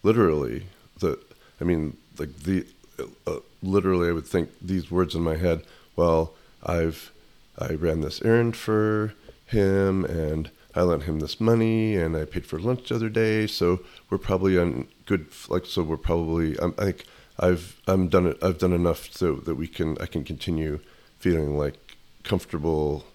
literally 0.04 0.68
the. 1.00 1.20
I 1.60 1.64
mean, 1.64 1.98
like 2.18 2.36
the 2.40 2.66
uh, 3.28 3.40
literally, 3.62 4.10
I 4.10 4.12
would 4.12 4.28
think 4.28 4.50
these 4.62 4.92
words 4.92 5.16
in 5.16 5.22
my 5.22 5.36
head. 5.36 5.64
Well, 5.96 6.34
I've 6.64 7.12
I 7.58 7.74
ran 7.74 8.02
this 8.02 8.22
errand 8.22 8.56
for 8.56 9.14
him, 9.46 10.06
and 10.06 10.50
I 10.74 10.82
lent 10.82 11.04
him 11.04 11.20
this 11.20 11.40
money, 11.40 11.96
and 11.96 12.16
I 12.16 12.26
paid 12.26 12.46
for 12.46 12.60
lunch 12.60 12.90
the 12.90 12.96
other 12.96 13.10
day. 13.10 13.48
So 13.48 13.80
we're 14.10 14.18
probably 14.18 14.58
on 14.58 14.88
good. 15.06 15.28
Like, 15.50 15.66
so 15.66 15.84
we're 15.84 15.98
probably. 15.98 16.58
I'm, 16.60 16.74
like 16.78 17.06
I've 17.40 17.82
I'm 17.88 18.08
done 18.08 18.28
it. 18.28 18.38
I've 18.42 18.60
done 18.60 18.74
enough 18.74 19.12
so 19.12 19.36
that 19.36 19.56
we 19.56 19.68
can. 19.68 19.98
I 20.00 20.06
can 20.06 20.24
continue 20.24 20.80
feeling 21.20 21.58
like 21.58 21.76
comfortable 22.24 23.06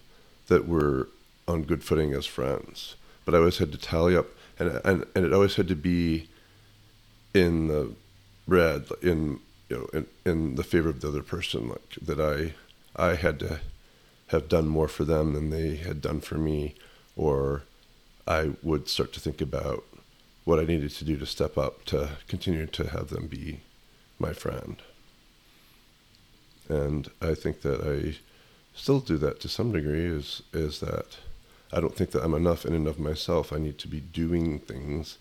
that 0.47 0.67
we're 0.67 1.07
on 1.47 1.63
good 1.63 1.83
footing 1.83 2.13
as 2.13 2.25
friends. 2.25 2.95
But 3.25 3.35
I 3.35 3.39
always 3.39 3.57
had 3.57 3.71
to 3.71 3.77
tally 3.77 4.15
up, 4.15 4.27
and 4.59 4.81
and 4.83 5.05
and 5.15 5.25
it 5.25 5.33
always 5.33 5.55
had 5.55 5.67
to 5.67 5.75
be 5.75 6.29
in 7.33 7.67
the 7.67 7.93
red, 8.47 8.87
in 9.01 9.39
you 9.69 9.77
know, 9.77 9.89
in, 9.93 10.07
in 10.25 10.55
the 10.55 10.63
favor 10.63 10.89
of 10.89 11.01
the 11.01 11.07
other 11.07 11.23
person, 11.23 11.69
like 11.69 11.95
that 12.01 12.19
I 12.19 12.53
I 12.95 13.15
had 13.15 13.39
to 13.39 13.59
have 14.27 14.49
done 14.49 14.67
more 14.67 14.87
for 14.87 15.03
them 15.03 15.33
than 15.33 15.49
they 15.49 15.75
had 15.75 16.01
done 16.01 16.21
for 16.21 16.35
me, 16.35 16.75
or 17.15 17.63
I 18.27 18.51
would 18.63 18.87
start 18.87 19.13
to 19.13 19.19
think 19.19 19.41
about 19.41 19.83
what 20.45 20.59
I 20.59 20.63
needed 20.63 20.91
to 20.91 21.05
do 21.05 21.17
to 21.17 21.25
step 21.25 21.57
up 21.57 21.85
to 21.85 22.17
continue 22.27 22.65
to 22.65 22.87
have 22.89 23.09
them 23.09 23.27
be 23.27 23.59
my 24.19 24.33
friend. 24.33 24.81
And 26.69 27.09
I 27.21 27.35
think 27.35 27.61
that 27.61 27.81
I 27.81 28.17
still 28.73 28.99
do 28.99 29.17
that 29.17 29.39
to 29.41 29.49
some 29.49 29.71
degree 29.71 30.05
is 30.05 30.41
is 30.53 30.79
that 30.79 31.17
I 31.73 31.79
don't 31.79 31.95
think 31.95 32.11
that 32.11 32.23
I'm 32.23 32.33
enough 32.33 32.65
in 32.65 32.73
and 32.73 32.87
of 32.87 32.99
myself. 32.99 33.53
I 33.53 33.57
need 33.57 33.77
to 33.79 33.87
be 33.87 33.99
doing 33.99 34.59
things 34.59 35.17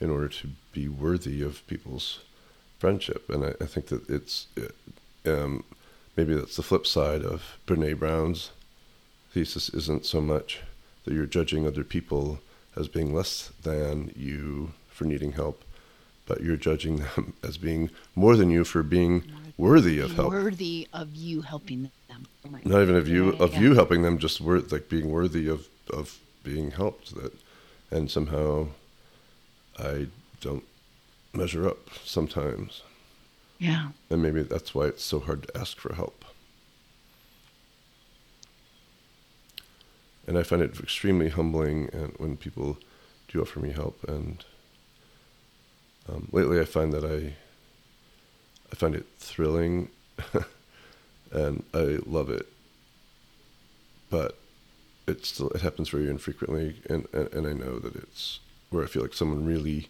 in 0.00 0.10
order 0.10 0.28
to 0.28 0.48
be 0.72 0.88
worthy 0.88 1.42
of 1.42 1.66
people's 1.66 2.20
friendship. 2.78 3.28
And 3.28 3.44
I, 3.44 3.54
I 3.60 3.66
think 3.66 3.86
that 3.88 4.08
it's 4.08 4.46
it, 4.56 4.74
um, 5.26 5.64
maybe 6.16 6.34
that's 6.34 6.56
the 6.56 6.62
flip 6.62 6.86
side 6.86 7.22
of 7.22 7.58
Brene 7.66 7.98
Brown's 7.98 8.50
thesis 9.32 9.68
isn't 9.70 10.06
so 10.06 10.20
much 10.20 10.60
that 11.04 11.14
you're 11.14 11.26
judging 11.26 11.66
other 11.66 11.84
people 11.84 12.40
as 12.76 12.88
being 12.88 13.14
less 13.14 13.52
than 13.62 14.12
you 14.16 14.72
for 14.88 15.04
needing 15.04 15.32
help, 15.32 15.62
but 16.26 16.42
you're 16.42 16.56
judging 16.56 16.96
them 16.96 17.34
as 17.42 17.58
being 17.58 17.90
more 18.14 18.36
than 18.36 18.50
you 18.50 18.64
for 18.64 18.82
being 18.82 19.24
worthy 19.56 19.98
of 20.00 20.12
help. 20.12 20.30
Worthy 20.30 20.88
of 20.92 21.14
you 21.14 21.42
helping 21.42 21.90
them. 22.08 22.26
Oh 22.46 22.58
Not 22.64 22.82
even 22.82 22.96
of 22.96 23.08
you 23.08 23.30
of 23.34 23.54
yeah. 23.54 23.60
you 23.60 23.74
helping 23.74 24.02
them, 24.02 24.18
just 24.18 24.40
wor- 24.40 24.60
like 24.60 24.88
being 24.88 25.10
worthy 25.10 25.48
of 25.48 25.68
of 25.90 26.18
being 26.42 26.70
helped. 26.72 27.14
That, 27.14 27.32
and 27.90 28.10
somehow, 28.10 28.68
I 29.78 30.06
don't 30.40 30.64
measure 31.32 31.68
up 31.68 31.90
sometimes, 32.04 32.82
Yeah. 33.58 33.88
and 34.08 34.22
maybe 34.22 34.42
that's 34.42 34.74
why 34.74 34.86
it's 34.86 35.04
so 35.04 35.20
hard 35.20 35.42
to 35.44 35.56
ask 35.58 35.76
for 35.78 35.94
help. 35.94 36.24
And 40.26 40.38
I 40.38 40.42
find 40.42 40.62
it 40.62 40.78
extremely 40.78 41.28
humbling, 41.28 41.88
and 41.92 42.14
when 42.18 42.36
people 42.36 42.78
do 43.28 43.40
offer 43.40 43.58
me 43.60 43.72
help, 43.72 44.02
and 44.08 44.44
um, 46.08 46.28
lately 46.32 46.60
I 46.60 46.64
find 46.64 46.92
that 46.92 47.04
I 47.04 47.34
I 48.72 48.76
find 48.76 48.94
it 48.94 49.06
thrilling, 49.18 49.88
and 51.32 51.64
I 51.74 51.98
love 52.06 52.30
it. 52.30 52.46
But 54.10 54.38
it 55.06 55.24
still 55.26 55.50
it 55.50 55.60
happens 55.60 55.88
very 55.88 56.08
infrequently, 56.08 56.76
and, 56.88 57.06
and 57.12 57.32
and 57.32 57.46
I 57.46 57.52
know 57.52 57.78
that 57.78 57.96
it's 57.96 58.40
where 58.70 58.84
I 58.84 58.86
feel 58.86 59.02
like 59.02 59.14
someone 59.14 59.44
really 59.44 59.88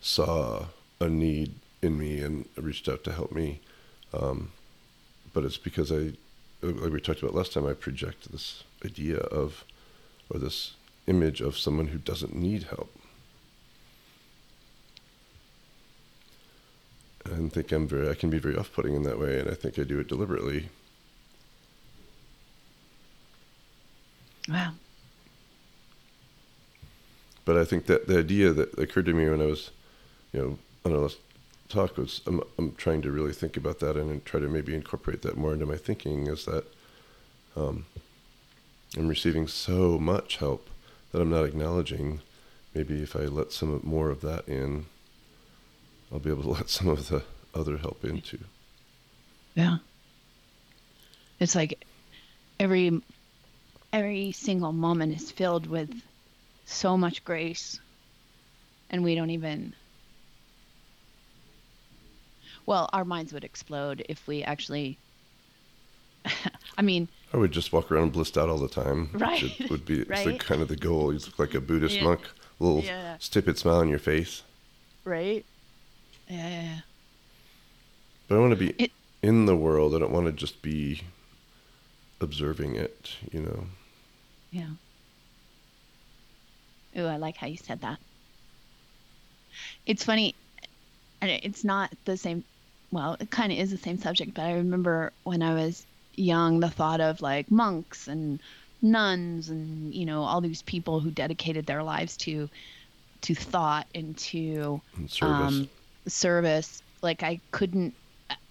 saw 0.00 0.66
a 1.00 1.08
need 1.08 1.54
in 1.82 1.98
me 1.98 2.20
and 2.20 2.46
reached 2.56 2.88
out 2.88 3.04
to 3.04 3.12
help 3.12 3.32
me. 3.32 3.60
Um, 4.12 4.52
but 5.32 5.44
it's 5.44 5.56
because 5.56 5.90
I, 5.92 6.12
like 6.62 6.92
we 6.92 7.00
talked 7.00 7.22
about 7.22 7.34
last 7.34 7.52
time, 7.52 7.66
I 7.66 7.72
project 7.72 8.30
this 8.30 8.64
idea 8.84 9.18
of, 9.18 9.64
or 10.28 10.38
this 10.38 10.72
image 11.06 11.40
of 11.40 11.56
someone 11.56 11.88
who 11.88 11.98
doesn't 11.98 12.34
need 12.34 12.64
help. 12.64 12.90
and 17.24 17.52
think 17.52 17.72
I'm 17.72 17.86
very 17.86 18.08
I 18.08 18.14
can 18.14 18.30
be 18.30 18.38
very 18.38 18.56
off-putting 18.56 18.94
in 18.94 19.02
that 19.04 19.18
way, 19.18 19.38
and 19.38 19.48
I 19.48 19.54
think 19.54 19.78
I 19.78 19.82
do 19.82 19.98
it 19.98 20.08
deliberately. 20.08 20.68
Wow. 24.50 24.72
But 27.44 27.56
I 27.56 27.64
think 27.64 27.86
that 27.86 28.06
the 28.06 28.18
idea 28.18 28.52
that 28.52 28.78
occurred 28.78 29.06
to 29.06 29.14
me 29.14 29.28
when 29.28 29.40
I 29.40 29.46
was, 29.46 29.70
you 30.32 30.40
know, 30.40 30.58
on 30.84 30.92
our 30.92 31.02
last 31.02 31.18
talk 31.68 31.96
was 31.96 32.20
I'm 32.26 32.42
I'm 32.58 32.74
trying 32.74 33.02
to 33.02 33.12
really 33.12 33.32
think 33.32 33.56
about 33.56 33.78
that 33.80 33.96
and 33.96 34.24
try 34.24 34.40
to 34.40 34.48
maybe 34.48 34.74
incorporate 34.74 35.22
that 35.22 35.36
more 35.36 35.52
into 35.52 35.66
my 35.66 35.76
thinking 35.76 36.26
is 36.26 36.44
that 36.44 36.64
um, 37.56 37.86
I'm 38.96 39.08
receiving 39.08 39.46
so 39.46 39.98
much 39.98 40.36
help 40.36 40.68
that 41.12 41.20
I'm 41.20 41.30
not 41.30 41.44
acknowledging. 41.44 42.20
Maybe 42.74 43.02
if 43.02 43.16
I 43.16 43.20
let 43.20 43.52
some 43.52 43.80
more 43.82 44.10
of 44.10 44.20
that 44.20 44.48
in, 44.48 44.86
I'll 46.12 46.18
be 46.18 46.30
able 46.30 46.42
to 46.42 46.48
let 46.60 46.68
some 46.68 46.88
of 46.88 47.08
the 47.08 47.22
other 47.54 47.78
help 47.78 48.04
into. 48.04 48.38
Yeah. 49.54 49.78
It's 51.38 51.54
like 51.54 51.84
every 52.58 53.00
every 53.92 54.32
single 54.32 54.72
moment 54.72 55.14
is 55.20 55.30
filled 55.30 55.66
with 55.66 55.90
so 56.64 56.96
much 56.96 57.24
grace 57.24 57.80
and 58.90 59.02
we 59.02 59.14
don't 59.14 59.30
even 59.30 59.72
well 62.66 62.88
our 62.92 63.04
minds 63.04 63.32
would 63.32 63.44
explode 63.44 64.04
if 64.08 64.26
we 64.28 64.42
actually 64.44 64.96
i 66.78 66.82
mean 66.82 67.08
I 67.32 67.36
would 67.36 67.52
just 67.52 67.72
walk 67.72 67.92
around 67.92 68.10
blissed 68.12 68.36
out 68.36 68.48
all 68.48 68.58
the 68.58 68.66
time. 68.68 69.08
Right. 69.12 69.40
Which 69.40 69.70
would 69.70 69.86
be 69.86 70.02
the 70.02 70.36
kind 70.40 70.60
of 70.62 70.66
the 70.66 70.74
goal. 70.74 71.12
You 71.12 71.20
look 71.20 71.38
like 71.38 71.54
a 71.54 71.60
Buddhist 71.60 71.94
Yeah. 71.94 72.02
monk, 72.02 72.22
little 72.58 72.82
Yeah. 72.82 73.18
stupid 73.20 73.56
smile 73.56 73.76
on 73.76 73.88
your 73.88 74.00
face. 74.00 74.42
right 75.04 75.44
yeah 76.28 76.48
yeah, 76.48 76.62
yeah. 76.62 76.78
But 78.26 78.34
I 78.34 78.38
want 78.40 78.50
to 78.50 78.56
be 78.56 78.74
It- 78.82 78.90
in 79.22 79.46
the 79.46 79.54
world. 79.54 79.94
I 79.94 80.00
don't 80.00 80.10
want 80.10 80.26
to 80.26 80.32
just 80.32 80.60
be 80.60 81.02
observing 82.20 82.76
it, 82.76 83.10
you 83.32 83.40
know. 83.40 83.64
Yeah. 84.50 84.68
Ooh, 86.98 87.06
I 87.06 87.16
like 87.16 87.36
how 87.36 87.46
you 87.46 87.56
said 87.56 87.80
that. 87.82 87.98
It's 89.86 90.04
funny, 90.04 90.34
and 91.20 91.30
it's 91.30 91.64
not 91.64 91.92
the 92.04 92.16
same. 92.16 92.44
Well, 92.90 93.16
it 93.20 93.30
kind 93.30 93.52
of 93.52 93.58
is 93.58 93.70
the 93.70 93.78
same 93.78 93.98
subject, 93.98 94.34
but 94.34 94.42
I 94.42 94.54
remember 94.54 95.12
when 95.24 95.42
I 95.42 95.54
was 95.54 95.84
young, 96.14 96.60
the 96.60 96.68
thought 96.70 97.00
of 97.00 97.20
like 97.22 97.50
monks 97.50 98.08
and 98.08 98.40
nuns 98.82 99.50
and 99.50 99.94
you 99.94 100.06
know 100.06 100.22
all 100.22 100.40
these 100.40 100.62
people 100.62 101.00
who 101.00 101.10
dedicated 101.10 101.66
their 101.66 101.82
lives 101.82 102.16
to 102.16 102.48
to 103.22 103.34
thought 103.34 103.86
and 103.94 104.16
to 104.16 104.80
And 104.96 105.10
service. 105.10 105.30
um, 105.60 105.68
service. 106.08 106.82
Like 107.02 107.22
I 107.22 107.40
couldn't. 107.50 107.94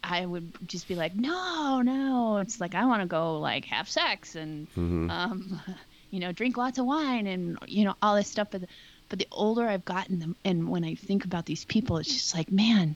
I 0.04 0.26
would 0.26 0.52
just 0.68 0.88
be 0.88 0.96
like, 0.96 1.16
no, 1.16 1.82
no. 1.82 2.38
It's 2.38 2.60
like 2.60 2.76
I 2.76 2.86
want 2.86 3.02
to 3.02 3.08
go 3.08 3.40
like 3.40 3.66
have 3.66 3.90
sex 3.90 4.36
and 4.36 4.68
Mhm. 4.76 5.10
um, 5.10 5.62
you 6.12 6.20
know, 6.20 6.32
drink 6.32 6.58
lots 6.58 6.78
of 6.80 6.86
wine 6.86 7.28
and 7.28 7.58
you 7.68 7.86
know 7.86 7.96
all 8.02 8.16
this 8.16 8.28
stuff. 8.30 8.50
But 8.52 8.62
the, 8.62 8.68
but 9.10 9.20
the 9.20 9.28
older 9.32 9.68
I've 9.68 9.86
gotten, 9.86 10.20
the, 10.20 10.36
and 10.46 10.70
when 10.70 10.84
I 10.84 10.96
think 10.96 11.26
about 11.26 11.46
these 11.46 11.66
people, 11.66 11.98
it's 11.98 12.12
just 12.14 12.36
like, 12.36 12.52
man, 12.52 12.96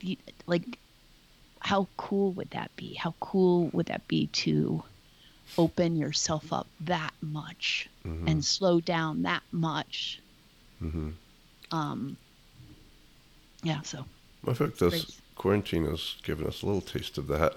the, 0.00 0.18
like, 0.46 0.78
how 1.60 1.88
cool 1.96 2.32
would 2.32 2.50
that 2.50 2.74
be? 2.76 2.94
How 2.94 3.14
cool 3.20 3.68
would 3.72 3.86
that 3.86 4.06
be 4.08 4.26
to 4.28 4.82
open 5.56 5.96
yourself 5.96 6.52
up 6.52 6.66
that 6.80 7.12
much 7.20 7.88
Mhm. 8.04 8.28
and 8.28 8.44
slow 8.44 8.80
down 8.80 9.22
that 9.22 9.42
much? 9.52 10.20
Mhm. 10.82 11.14
Um, 11.70 12.16
yeah. 13.62 13.80
So. 13.82 14.04
I 14.46 14.52
think 14.52 14.76
Great. 14.76 15.20
Quarantine 15.36 15.84
has 15.86 16.16
given 16.22 16.46
us 16.46 16.62
a 16.62 16.66
little 16.66 16.80
taste 16.80 17.18
of 17.18 17.26
that 17.28 17.54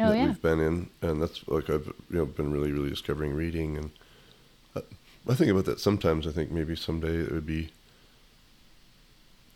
Oh 0.00 0.10
that 0.10 0.16
yeah. 0.16 0.26
we've 0.26 0.42
been 0.42 0.60
in, 0.60 0.90
and 1.02 1.20
that's 1.20 1.46
like 1.48 1.68
I've 1.68 1.86
you 2.10 2.18
know 2.18 2.26
been 2.26 2.52
really 2.52 2.70
really 2.72 2.90
discovering 2.90 3.34
reading, 3.34 3.76
and 3.76 3.90
I, 4.76 4.80
I 5.28 5.34
think 5.34 5.50
about 5.50 5.64
that 5.64 5.80
sometimes. 5.80 6.26
I 6.26 6.30
think 6.30 6.50
maybe 6.52 6.76
someday 6.76 7.16
it 7.16 7.32
would 7.32 7.46
be 7.46 7.70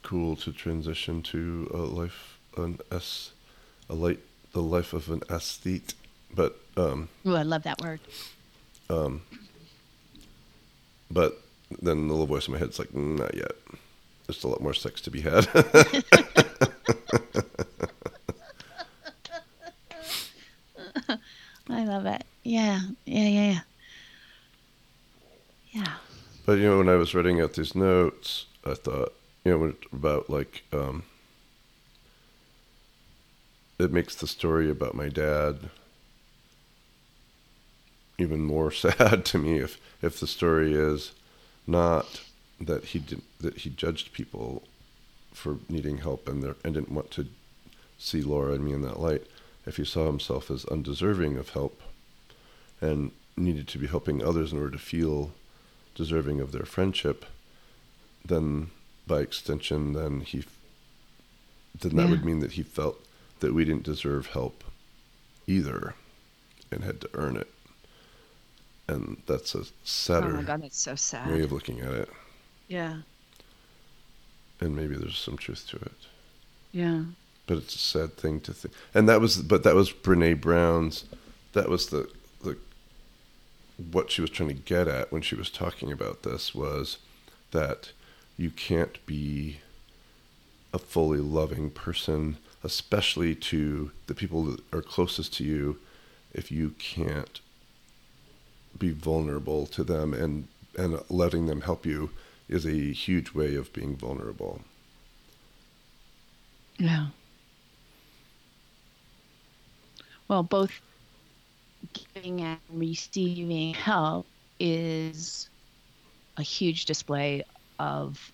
cool 0.03 0.35
to 0.37 0.53
transition 0.53 1.23
to 1.23 1.71
a 1.73 1.79
life 1.79 2.39
an 2.57 2.79
s 2.91 3.31
a 3.89 3.95
light 3.95 4.19
the 4.53 4.61
life 4.63 4.93
of 4.93 5.09
an 5.11 5.21
aesthete, 5.31 5.95
but 6.35 6.59
um 6.77 7.09
Ooh, 7.25 7.37
I 7.37 7.43
love 7.43 7.63
that 7.63 7.81
word. 7.81 8.01
um 8.91 9.23
but 11.11 11.41
then 11.81 12.09
the 12.09 12.13
little 12.15 12.27
voice 12.27 12.49
in 12.49 12.53
my 12.53 12.59
head's 12.59 12.79
like 12.81 12.89
"Mm, 12.89 13.19
not 13.21 13.35
yet. 13.37 13.53
There's 14.27 14.43
a 14.45 14.49
lot 14.49 14.61
more 14.61 14.75
sex 14.75 15.01
to 15.03 15.11
be 15.11 15.21
had. 15.21 15.47
I 21.69 21.85
love 21.85 22.07
it. 22.07 22.25
Yeah. 22.43 22.81
Yeah. 23.05 23.29
Yeah. 23.29 23.51
Yeah. 23.53 23.61
Yeah. 25.73 25.95
But 26.45 26.59
you 26.59 26.65
know, 26.65 26.79
when 26.79 26.89
I 26.89 26.97
was 26.97 27.15
writing 27.15 27.41
out 27.41 27.55
these 27.55 27.75
notes, 27.75 28.47
I 28.65 28.75
thought, 28.75 29.13
you 29.45 29.57
know, 29.57 29.75
about 29.93 30.29
like, 30.29 30.65
um, 30.73 31.05
it 33.79 33.93
makes 33.93 34.15
the 34.15 34.27
story 34.27 34.71
about 34.71 34.95
my 34.95 35.09
dad 35.09 35.71
even 38.19 38.41
more 38.45 38.71
sad 38.85 39.25
to 39.25 39.39
me 39.39 39.59
if 39.59 39.81
if 40.01 40.21
the 40.21 40.27
story 40.27 40.75
is 40.75 41.13
not 41.67 42.21
that 42.61 42.85
he 42.87 42.99
did 42.99 43.23
that 43.41 43.59
he 43.59 43.71
judged 43.71 44.13
people 44.13 44.63
for 45.33 45.59
needing 45.69 45.99
help 45.99 46.29
and 46.29 46.43
there 46.43 46.57
and 46.65 46.75
didn't 46.75 46.93
want 46.93 47.11
to 47.13 47.27
see 47.99 48.23
Laura 48.23 48.55
and 48.55 48.65
me 48.65 48.73
in 48.73 48.83
that 48.83 49.01
light. 49.01 49.27
If 49.67 49.77
he 49.77 49.85
saw 49.85 50.07
himself 50.07 50.51
as 50.51 50.65
undeserving 50.67 51.37
of 51.37 51.51
help 51.51 51.81
and 52.81 53.13
needed 53.37 53.69
to 53.69 53.79
be 53.79 53.87
helping 53.87 54.23
others 54.23 54.53
in 54.53 54.59
order 54.59 54.73
to 54.73 54.79
feel 54.79 55.33
deserving 55.95 56.41
of 56.41 56.53
their 56.53 56.65
friendship, 56.65 57.25
then 58.25 58.71
by 59.07 59.21
extension, 59.21 59.93
then 59.93 60.21
he, 60.21 60.45
then 61.81 61.97
that 61.97 62.09
would 62.11 62.25
mean 62.25 62.41
that 62.41 62.53
he 62.53 62.63
felt 62.63 63.05
that 63.41 63.55
we 63.55 63.65
didn't 63.65 63.83
deserve 63.85 64.27
help 64.29 64.65
either, 65.47 65.95
and 66.71 66.85
had 66.85 67.01
to 67.01 67.09
earn 67.15 67.37
it. 67.37 67.49
And 68.89 69.23
that's 69.27 69.55
a 69.55 69.61
Oh 69.61 69.67
sadder 69.85 70.29
my 70.31 70.43
God, 70.43 70.63
that's 70.63 70.81
so 70.81 70.95
sad. 70.95 71.31
way 71.31 71.43
of 71.43 71.53
looking 71.53 71.81
at 71.81 71.93
it. 71.93 72.09
Yeah. 72.69 72.99
And 74.63 74.77
maybe 74.77 74.95
there's 74.95 75.19
some 75.19 75.37
truth 75.37 75.67
to 75.71 75.77
it, 75.77 75.93
Yeah. 76.71 77.03
but 77.47 77.59
it's 77.59 77.75
a 77.75 77.79
sad 77.79 78.17
thing 78.17 78.39
to 78.43 78.53
think. 78.53 78.73
And 78.95 79.09
that 79.09 79.21
was, 79.21 79.39
but 79.43 79.65
that 79.65 79.75
was 79.75 79.91
Brene 79.93 80.41
Brown's. 80.41 81.05
That 81.53 81.69
was 81.69 81.89
the 81.89 82.09
the 82.45 82.57
what 83.91 84.11
she 84.13 84.21
was 84.21 84.31
trying 84.31 84.51
to 84.51 84.55
get 84.55 84.87
at 84.87 85.11
when 85.11 85.23
she 85.23 85.35
was 85.35 85.51
talking 85.51 85.91
about 85.91 86.23
this 86.23 86.55
was 86.55 86.99
that 87.51 87.91
you 88.37 88.51
can't 88.51 89.05
be 89.05 89.59
a 90.73 90.79
fully 90.79 91.19
loving 91.19 91.69
person, 91.71 92.37
especially 92.63 93.35
to 93.35 93.91
the 94.07 94.15
people 94.15 94.45
that 94.45 94.61
are 94.73 94.81
closest 94.81 95.35
to 95.35 95.45
you, 95.45 95.79
if 96.33 96.51
you 96.53 96.71
can't 96.79 97.41
be 98.79 98.91
vulnerable 98.91 99.67
to 99.67 99.83
them 99.85 100.15
and 100.15 100.47
and 100.79 100.99
letting 101.11 101.47
them 101.47 101.63
help 101.63 101.85
you 101.85 102.11
is 102.53 102.67
a 102.67 102.93
huge 102.93 103.35
way 103.35 103.57
of 103.57 103.73
being 103.73 103.97
vulnerable. 103.97 104.63
Yeah. 106.79 107.09
Well, 110.29 110.43
both 110.43 110.81
giving 112.15 112.41
and 112.43 112.61
receiving 112.69 113.75
help 113.75 114.29
is 114.59 115.51
a 116.37 116.43
huge 116.43 116.87
display 116.87 117.45
of 117.79 118.33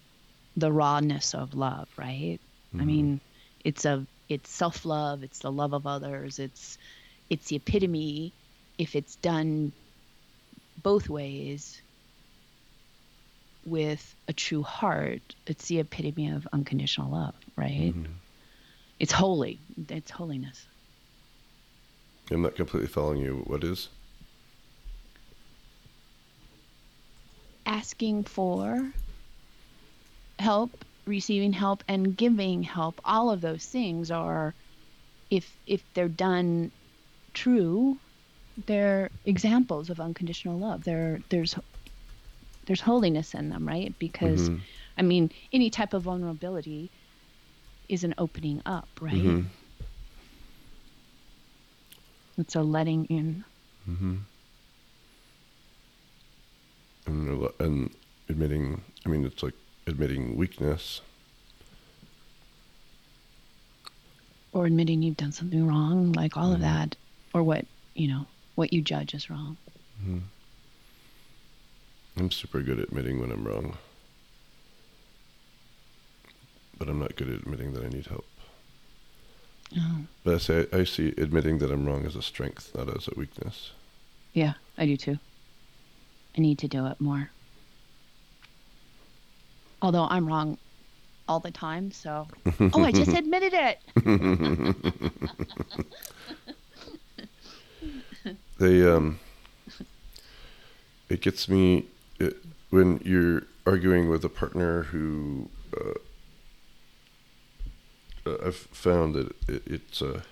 the 0.57 0.73
rawness 0.73 1.35
of 1.35 1.55
love, 1.55 1.89
right? 1.99 2.41
I 2.79 2.85
Mhm. 2.85 2.85
mean, 2.85 3.21
it's 3.65 3.85
a 3.85 4.07
it's 4.29 4.51
self-love, 4.51 5.23
it's 5.25 5.41
the 5.41 5.53
love 5.53 5.75
of 5.75 5.87
others, 5.87 6.39
it's 6.39 6.79
it's 7.31 7.49
the 7.49 7.57
epitome 7.57 8.35
if 8.79 8.97
it's 8.97 9.17
done 9.17 9.73
both 10.77 11.09
ways 11.09 11.83
with 13.69 14.15
a 14.29 14.33
true 14.33 14.63
heart, 14.63 15.35
it's 15.47 15.67
the 15.67 15.81
epitome 15.81 16.29
of 16.31 16.47
unconditional 16.53 17.11
love, 17.11 17.35
right? 17.57 17.95
Mhm. 17.95 18.07
It's 18.99 19.13
holy. 19.13 19.61
It's 19.89 20.11
holiness. 20.11 20.67
I'm 22.31 22.43
not 22.43 22.57
completely 22.57 22.89
following 22.89 23.21
you. 23.21 23.43
What 23.47 23.65
is? 23.65 23.89
Asking 27.67 28.25
for 28.25 28.93
help, 30.39 30.85
receiving 31.07 31.53
help, 31.53 31.85
and 31.89 32.17
giving 32.17 32.63
help. 32.63 33.01
All 33.05 33.31
of 33.31 33.41
those 33.41 33.65
things 33.67 34.11
are, 34.11 34.55
if 35.31 35.57
if 35.67 35.83
they're 35.95 36.09
done 36.09 36.71
true, 37.35 37.99
they're 38.67 39.11
examples 39.25 39.91
of 39.91 40.01
unconditional 40.01 40.59
love. 40.59 40.85
There 40.85 41.21
there's 41.29 41.55
there's 42.69 42.83
holiness 42.83 43.35
in 43.35 43.49
them, 43.49 43.67
right? 43.67 43.99
Because 43.99 44.51
Mhm. 44.51 44.61
I 44.99 45.03
mean, 45.03 45.33
any 45.53 45.71
type 45.71 45.95
of 45.95 46.03
vulnerability 46.03 46.91
is 47.89 48.05
an 48.05 48.15
opening 48.19 48.61
up, 48.67 48.89
right? 49.01 49.15
Mhm. 49.15 49.47
It's 52.37 52.55
a 52.55 52.63
letting 52.63 53.07
in. 53.07 53.45
Mm-hmm. 53.89 54.17
And, 57.07 57.49
and 57.59 57.91
admitting, 58.29 58.83
I 59.05 59.09
mean, 59.09 59.25
it's 59.25 59.43
like 59.43 59.55
admitting 59.87 60.37
weakness. 60.37 61.01
or 64.53 64.65
admitting 64.67 65.03
you've 65.03 65.17
done 65.17 65.31
something 65.31 65.67
wrong, 65.67 66.11
like 66.13 66.37
all 66.37 66.53
of 66.53 66.59
Mhm. 66.59 66.63
that, 66.63 66.97
or 67.35 67.43
what 67.43 67.67
you 67.95 68.09
know, 68.09 68.27
what 68.57 68.73
you 68.73 68.81
judge 68.83 69.15
as 69.15 69.29
wrong. 69.31 69.57
hmm 70.03 70.19
I'm 72.19 72.31
super 72.31 72.61
good 72.63 72.79
at 72.81 72.89
admitting 72.89 73.21
when 73.21 73.31
I'm 73.31 73.47
wrong. 73.47 73.77
But 76.79 76.89
I'm 76.89 76.99
not 76.99 77.15
good 77.17 77.29
at 77.29 77.41
admitting 77.41 77.73
that 77.75 77.85
I 77.85 77.89
need 77.89 78.07
help. 78.07 78.25
Oh, 79.79 80.01
But 80.25 80.35
I 80.35 80.39
say 80.39 80.67
I 80.73 80.85
see 80.85 81.09
admitting 81.19 81.59
that 81.59 81.71
I'm 81.71 81.85
wrong 81.87 82.07
as 82.07 82.17
a 82.17 82.23
strength, 82.23 82.75
not 82.75 82.95
as 82.95 83.07
a 83.09 83.13
weakness. 83.17 83.73
yeah, 84.33 84.55
I 84.77 84.87
do 84.87 84.97
too. 84.97 85.19
I 86.37 86.41
need 86.41 86.59
to 86.61 86.69
do 86.69 86.87
it 86.87 87.01
more. 87.01 87.31
Although 89.83 90.07
I'm 90.09 90.27
wrong 90.27 90.59
all 91.29 91.41
the 91.41 91.51
time, 91.51 91.91
so 91.93 92.27
oh, 92.61 92.83
I 92.83 92.91
just 92.93 93.13
admitted 93.13 93.53
it. 93.55 93.79
they 98.59 98.89
um 98.89 99.19
it 101.09 101.21
gets 101.21 101.49
me 101.49 101.85
it, 102.19 102.37
when 102.71 103.01
you're 103.05 103.43
arguing 103.67 104.09
with 104.09 104.25
a 104.25 104.29
partner 104.29 104.85
who 104.85 105.49
uh, 105.77 105.95
uh, 108.29 108.37
I've 108.47 108.57
found 108.57 109.15
that 109.15 109.29
it, 109.49 109.63
it's 109.67 110.03
uh, 110.03 110.23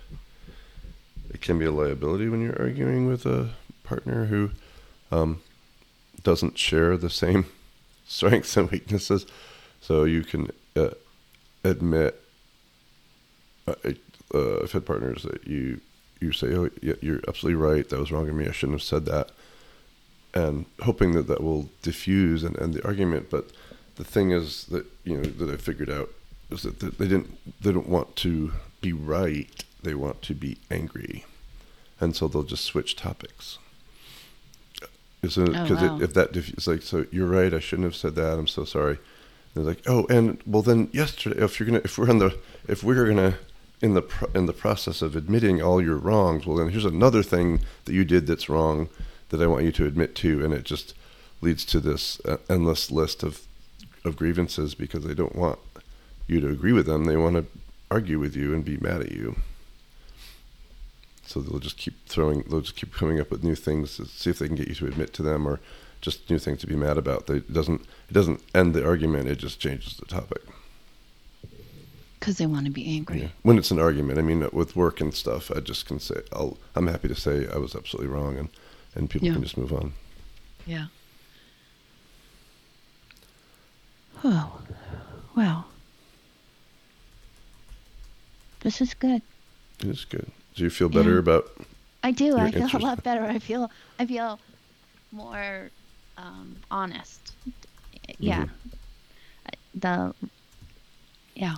it 1.30 1.40
can 1.40 1.58
be 1.58 1.64
a 1.64 1.72
liability 1.72 2.28
when 2.28 2.40
you're 2.40 2.60
arguing 2.60 3.06
with 3.06 3.26
a 3.26 3.50
partner 3.84 4.26
who 4.26 4.50
um, 5.10 5.40
doesn't 6.22 6.58
share 6.58 6.96
the 6.96 7.10
same 7.10 7.46
strengths 8.06 8.56
and 8.56 8.70
weaknesses. 8.70 9.26
So 9.80 10.04
you 10.04 10.22
can 10.22 10.50
uh, 10.74 10.90
admit. 11.64 12.22
Uh, 13.66 13.74
uh, 14.34 14.62
I've 14.62 14.72
had 14.72 14.86
partners 14.86 15.22
that 15.22 15.46
you 15.46 15.80
you 16.20 16.32
say, 16.32 16.54
"Oh, 16.54 16.70
yeah, 16.82 16.94
you're 17.00 17.20
absolutely 17.28 17.60
right. 17.60 17.88
That 17.88 18.00
was 18.00 18.10
wrong 18.10 18.28
of 18.28 18.34
me. 18.34 18.48
I 18.48 18.52
shouldn't 18.52 18.78
have 18.78 18.86
said 18.86 19.04
that," 19.06 19.30
and 20.36 20.66
hoping 20.82 21.12
that 21.12 21.26
that 21.28 21.42
will 21.42 21.70
diffuse 21.80 22.44
and 22.44 22.60
end 22.60 22.74
the 22.74 22.84
argument. 22.86 23.30
But 23.30 23.48
the 23.96 24.04
thing 24.04 24.30
is 24.32 24.66
that 24.66 24.84
you 25.02 25.16
know 25.16 25.22
that 25.24 25.50
I 25.50 25.56
figured 25.56 25.88
out 25.90 26.10
is 26.50 26.62
that 26.62 26.78
they 26.78 27.08
didn't 27.08 27.38
they 27.62 27.72
don't 27.72 27.88
want 27.88 28.14
to 28.16 28.52
be 28.82 28.92
right. 28.92 29.64
They 29.82 29.94
want 29.94 30.20
to 30.22 30.34
be 30.34 30.58
angry, 30.70 31.24
and 32.00 32.14
so 32.14 32.28
they'll 32.28 32.42
just 32.42 32.64
switch 32.64 32.96
topics. 32.96 33.58
Isn't? 35.22 35.56
Oh, 35.56 35.62
Because 35.62 35.82
wow. 35.82 36.00
if 36.00 36.12
that 36.14 36.32
diff- 36.32 36.50
it's 36.52 36.66
like, 36.66 36.82
so 36.82 37.06
you're 37.10 37.26
right. 37.26 37.54
I 37.54 37.58
shouldn't 37.58 37.86
have 37.86 37.96
said 37.96 38.14
that. 38.16 38.38
I'm 38.38 38.46
so 38.46 38.64
sorry. 38.64 38.98
They're 39.54 39.64
like, 39.64 39.82
oh, 39.86 40.06
and 40.10 40.38
well, 40.46 40.60
then 40.62 40.90
yesterday, 40.92 41.42
if 41.42 41.58
you're 41.58 41.66
gonna, 41.66 41.80
if 41.82 41.96
we're 41.96 42.10
on 42.10 42.18
the, 42.18 42.36
if 42.68 42.84
we're 42.84 43.06
gonna, 43.06 43.38
in 43.80 43.94
the 43.94 44.02
pro- 44.02 44.30
in 44.34 44.44
the 44.46 44.52
process 44.52 45.00
of 45.00 45.16
admitting 45.16 45.62
all 45.62 45.80
your 45.80 45.96
wrongs, 45.96 46.44
well, 46.46 46.58
then 46.58 46.68
here's 46.68 46.84
another 46.84 47.22
thing 47.22 47.60
that 47.86 47.94
you 47.94 48.04
did 48.04 48.26
that's 48.26 48.50
wrong 48.50 48.88
that 49.30 49.42
I 49.42 49.46
want 49.46 49.64
you 49.64 49.72
to 49.72 49.86
admit 49.86 50.14
to, 50.16 50.44
and 50.44 50.54
it 50.54 50.64
just 50.64 50.94
leads 51.40 51.64
to 51.66 51.80
this 51.80 52.20
uh, 52.24 52.38
endless 52.48 52.90
list 52.90 53.22
of 53.22 53.46
of 54.04 54.16
grievances 54.16 54.74
because 54.74 55.04
they 55.04 55.14
don't 55.14 55.34
want 55.34 55.58
you 56.28 56.40
to 56.40 56.48
agree 56.48 56.72
with 56.72 56.86
them. 56.86 57.04
They 57.04 57.16
want 57.16 57.36
to 57.36 57.46
argue 57.90 58.18
with 58.18 58.36
you 58.36 58.54
and 58.54 58.64
be 58.64 58.76
mad 58.76 59.00
at 59.00 59.12
you. 59.12 59.36
So 61.24 61.40
they'll 61.40 61.58
just 61.58 61.76
keep 61.76 62.06
throwing, 62.06 62.42
they'll 62.42 62.60
just 62.60 62.76
keep 62.76 62.94
coming 62.94 63.20
up 63.20 63.32
with 63.32 63.42
new 63.42 63.56
things 63.56 63.96
to 63.96 64.06
see 64.06 64.30
if 64.30 64.38
they 64.38 64.46
can 64.46 64.54
get 64.54 64.68
you 64.68 64.76
to 64.76 64.86
admit 64.86 65.12
to 65.14 65.22
them, 65.22 65.46
or 65.46 65.58
just 66.00 66.30
new 66.30 66.38
things 66.38 66.60
to 66.60 66.68
be 66.68 66.76
mad 66.76 66.96
about. 66.98 67.26
They, 67.26 67.38
it 67.38 67.52
doesn't 67.52 67.80
it 68.08 68.12
doesn't 68.12 68.42
end 68.54 68.74
the 68.74 68.86
argument. 68.86 69.28
It 69.28 69.38
just 69.38 69.58
changes 69.58 69.96
the 69.96 70.06
topic. 70.06 70.42
Because 72.20 72.38
they 72.38 72.46
want 72.46 72.66
to 72.66 72.72
be 72.72 72.86
angry. 72.86 73.22
Yeah. 73.22 73.28
When 73.42 73.58
it's 73.58 73.70
an 73.70 73.78
argument, 73.78 74.18
I 74.18 74.22
mean, 74.22 74.48
with 74.52 74.74
work 74.74 75.00
and 75.00 75.12
stuff, 75.12 75.50
I 75.50 75.60
just 75.60 75.86
can 75.86 76.00
say, 76.00 76.22
I'll, 76.32 76.56
I'm 76.74 76.86
happy 76.86 77.08
to 77.08 77.14
say 77.14 77.46
I 77.52 77.58
was 77.58 77.74
absolutely 77.74 78.10
wrong, 78.12 78.38
and 78.38 78.48
and 78.96 79.08
people 79.10 79.28
Yeah. 79.28 79.34
can 79.34 79.42
just 79.42 79.56
move 79.56 79.72
on. 79.72 79.92
Yeah. 80.66 80.86
Oh, 84.24 84.60
well. 85.36 85.66
This 88.60 88.80
is 88.80 88.94
good. 88.94 89.22
It 89.80 89.86
is 89.86 90.04
good. 90.06 90.30
Do 90.54 90.64
you 90.64 90.70
feel 90.70 90.88
better 90.88 91.12
Yeah. 91.12 91.18
about? 91.18 91.44
I 92.02 92.10
do. 92.10 92.24
You're 92.26 92.40
I 92.40 92.50
feel 92.50 92.68
a 92.74 92.78
lot 92.78 93.02
better. 93.04 93.22
I 93.24 93.38
feel. 93.38 93.70
I 93.98 94.06
feel 94.06 94.40
more 95.12 95.70
um, 96.16 96.56
honest. 96.70 97.32
Yeah. 98.18 98.46
The. 99.74 100.14
Yeah. 101.34 101.56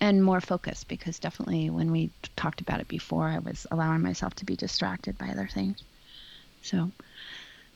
And 0.00 0.24
more 0.24 0.40
focused 0.40 0.88
because 0.88 1.18
definitely 1.18 1.70
when 1.70 1.90
we 1.90 2.06
t- 2.22 2.30
talked 2.36 2.60
about 2.60 2.80
it 2.80 2.88
before, 2.88 3.28
I 3.28 3.40
was 3.40 3.66
allowing 3.70 4.00
myself 4.00 4.34
to 4.36 4.44
be 4.44 4.56
distracted 4.56 5.18
by 5.18 5.28
other 5.28 5.48
things. 5.52 5.82
So, 6.70 6.90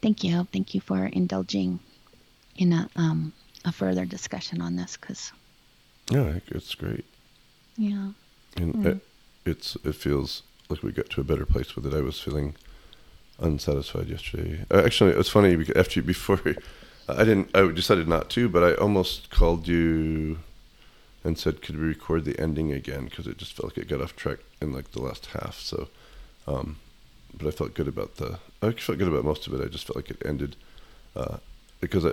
thank 0.02 0.22
you. 0.24 0.46
Thank 0.52 0.74
you 0.74 0.80
for 0.80 1.06
indulging 1.06 1.80
in 2.56 2.72
a 2.72 2.88
um 2.96 3.32
a 3.64 3.72
further 3.72 4.04
discussion 4.04 4.60
on 4.60 4.76
this 4.76 4.96
because 4.96 5.32
Yeah, 6.10 6.38
it's 6.48 6.74
great, 6.74 7.04
yeah. 7.76 8.12
and 8.56 8.74
Mm. 8.74 8.86
it, 8.86 8.98
it's 9.44 9.76
it 9.84 9.94
feels 9.94 10.42
like 10.68 10.82
we 10.82 10.92
got 10.92 11.08
to 11.10 11.20
a 11.20 11.24
better 11.24 11.46
place 11.46 11.74
with 11.76 11.86
it. 11.86 11.94
I 11.94 12.00
was 12.02 12.20
feeling 12.20 12.54
unsatisfied 13.38 14.08
yesterday. 14.08 14.64
Uh, 14.70 14.82
Actually, 14.84 15.12
it 15.12 15.18
was 15.18 15.28
funny 15.28 15.56
because 15.56 15.76
after 15.76 16.00
you, 16.00 16.06
before 16.14 16.40
I 17.08 17.24
didn't, 17.24 17.50
I 17.54 17.70
decided 17.72 18.08
not 18.08 18.28
to, 18.30 18.48
but 18.48 18.62
I 18.62 18.74
almost 18.74 19.30
called 19.30 19.66
you 19.68 20.38
and 21.24 21.38
said, 21.38 21.62
"Could 21.62 21.76
we 21.78 21.86
record 21.86 22.24
the 22.24 22.38
ending 22.38 22.72
again?" 22.72 23.04
Because 23.06 23.26
it 23.26 23.38
just 23.38 23.52
felt 23.54 23.70
like 23.72 23.78
it 23.78 23.88
got 23.88 24.00
off 24.02 24.16
track 24.16 24.38
in 24.60 24.72
like 24.72 24.92
the 24.92 25.00
last 25.02 25.26
half. 25.26 25.58
So, 25.60 25.88
um, 26.46 26.76
but 27.34 27.46
I 27.46 27.50
felt 27.50 27.74
good 27.74 27.88
about 27.88 28.16
the. 28.16 28.38
I 28.62 28.72
felt 28.72 28.98
good 28.98 29.08
about 29.08 29.24
most 29.24 29.46
of 29.46 29.54
it. 29.54 29.64
I 29.64 29.68
just 29.68 29.86
felt 29.86 29.96
like 29.96 30.10
it 30.10 30.22
ended 30.24 30.56
uh, 31.16 31.38
because 31.80 32.06
I, 32.06 32.12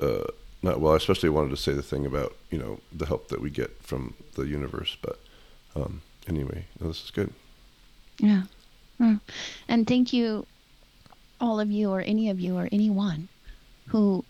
uh, 0.00 0.24
not 0.62 0.80
well. 0.80 0.92
I 0.92 0.96
especially 0.96 1.28
wanted 1.28 1.50
to 1.50 1.56
say 1.56 1.72
the 1.72 1.82
thing 1.82 2.06
about 2.06 2.36
you 2.50 2.58
know 2.58 2.80
the 2.92 3.06
help 3.06 3.28
that 3.28 3.40
we 3.40 3.50
get 3.50 3.82
from 3.82 4.14
the 4.34 4.46
universe. 4.46 4.96
But 5.02 5.18
um, 5.74 6.02
anyway, 6.28 6.66
no, 6.80 6.88
this 6.88 7.04
is 7.04 7.10
good. 7.10 7.32
Yeah. 8.18 8.42
Mm. 9.00 9.20
And 9.68 9.86
thank 9.86 10.12
you, 10.12 10.46
all 11.40 11.58
of 11.58 11.70
you, 11.70 11.90
or 11.90 12.00
any 12.00 12.28
of 12.30 12.38
you, 12.38 12.56
or 12.56 12.68
anyone 12.70 13.28
who 13.86 14.24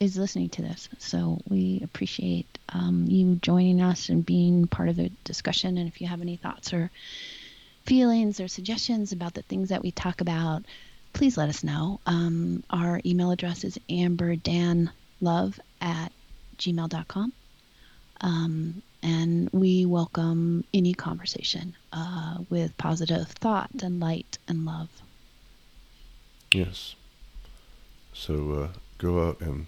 is 0.00 0.16
listening 0.16 0.48
to 0.48 0.62
this. 0.62 0.88
So 0.98 1.38
we 1.48 1.80
appreciate 1.84 2.58
um, 2.70 3.06
you 3.08 3.36
joining 3.36 3.80
us 3.80 4.08
and 4.08 4.26
being 4.26 4.66
part 4.66 4.88
of 4.88 4.96
the 4.96 5.10
discussion. 5.22 5.78
And 5.78 5.86
if 5.86 6.00
you 6.00 6.08
have 6.08 6.20
any 6.20 6.36
thoughts 6.36 6.72
or 6.72 6.90
feelings 7.86 8.40
or 8.40 8.48
suggestions 8.48 9.12
about 9.12 9.34
the 9.34 9.42
things 9.42 9.70
that 9.70 9.82
we 9.82 9.92
talk 9.92 10.20
about, 10.20 10.64
please 11.12 11.38
let 11.38 11.48
us 11.48 11.64
know. 11.64 12.00
Um, 12.04 12.62
our 12.68 13.00
email 13.06 13.30
address 13.30 13.64
is 13.64 13.78
amberdanlove 13.88 15.58
at 15.80 16.12
gmail.com. 16.58 17.32
Um, 18.20 18.82
and 19.02 19.48
we 19.52 19.86
welcome 19.86 20.64
any 20.74 20.94
conversation 20.94 21.74
uh, 21.92 22.38
with 22.50 22.76
positive 22.76 23.28
thought 23.28 23.70
and 23.82 24.00
light 24.00 24.38
and 24.48 24.64
love. 24.64 24.88
Yes. 26.52 26.96
So 28.12 28.52
uh, 28.52 28.78
go 28.98 29.28
out 29.28 29.40
and 29.40 29.66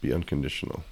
be 0.00 0.12
unconditional. 0.12 0.84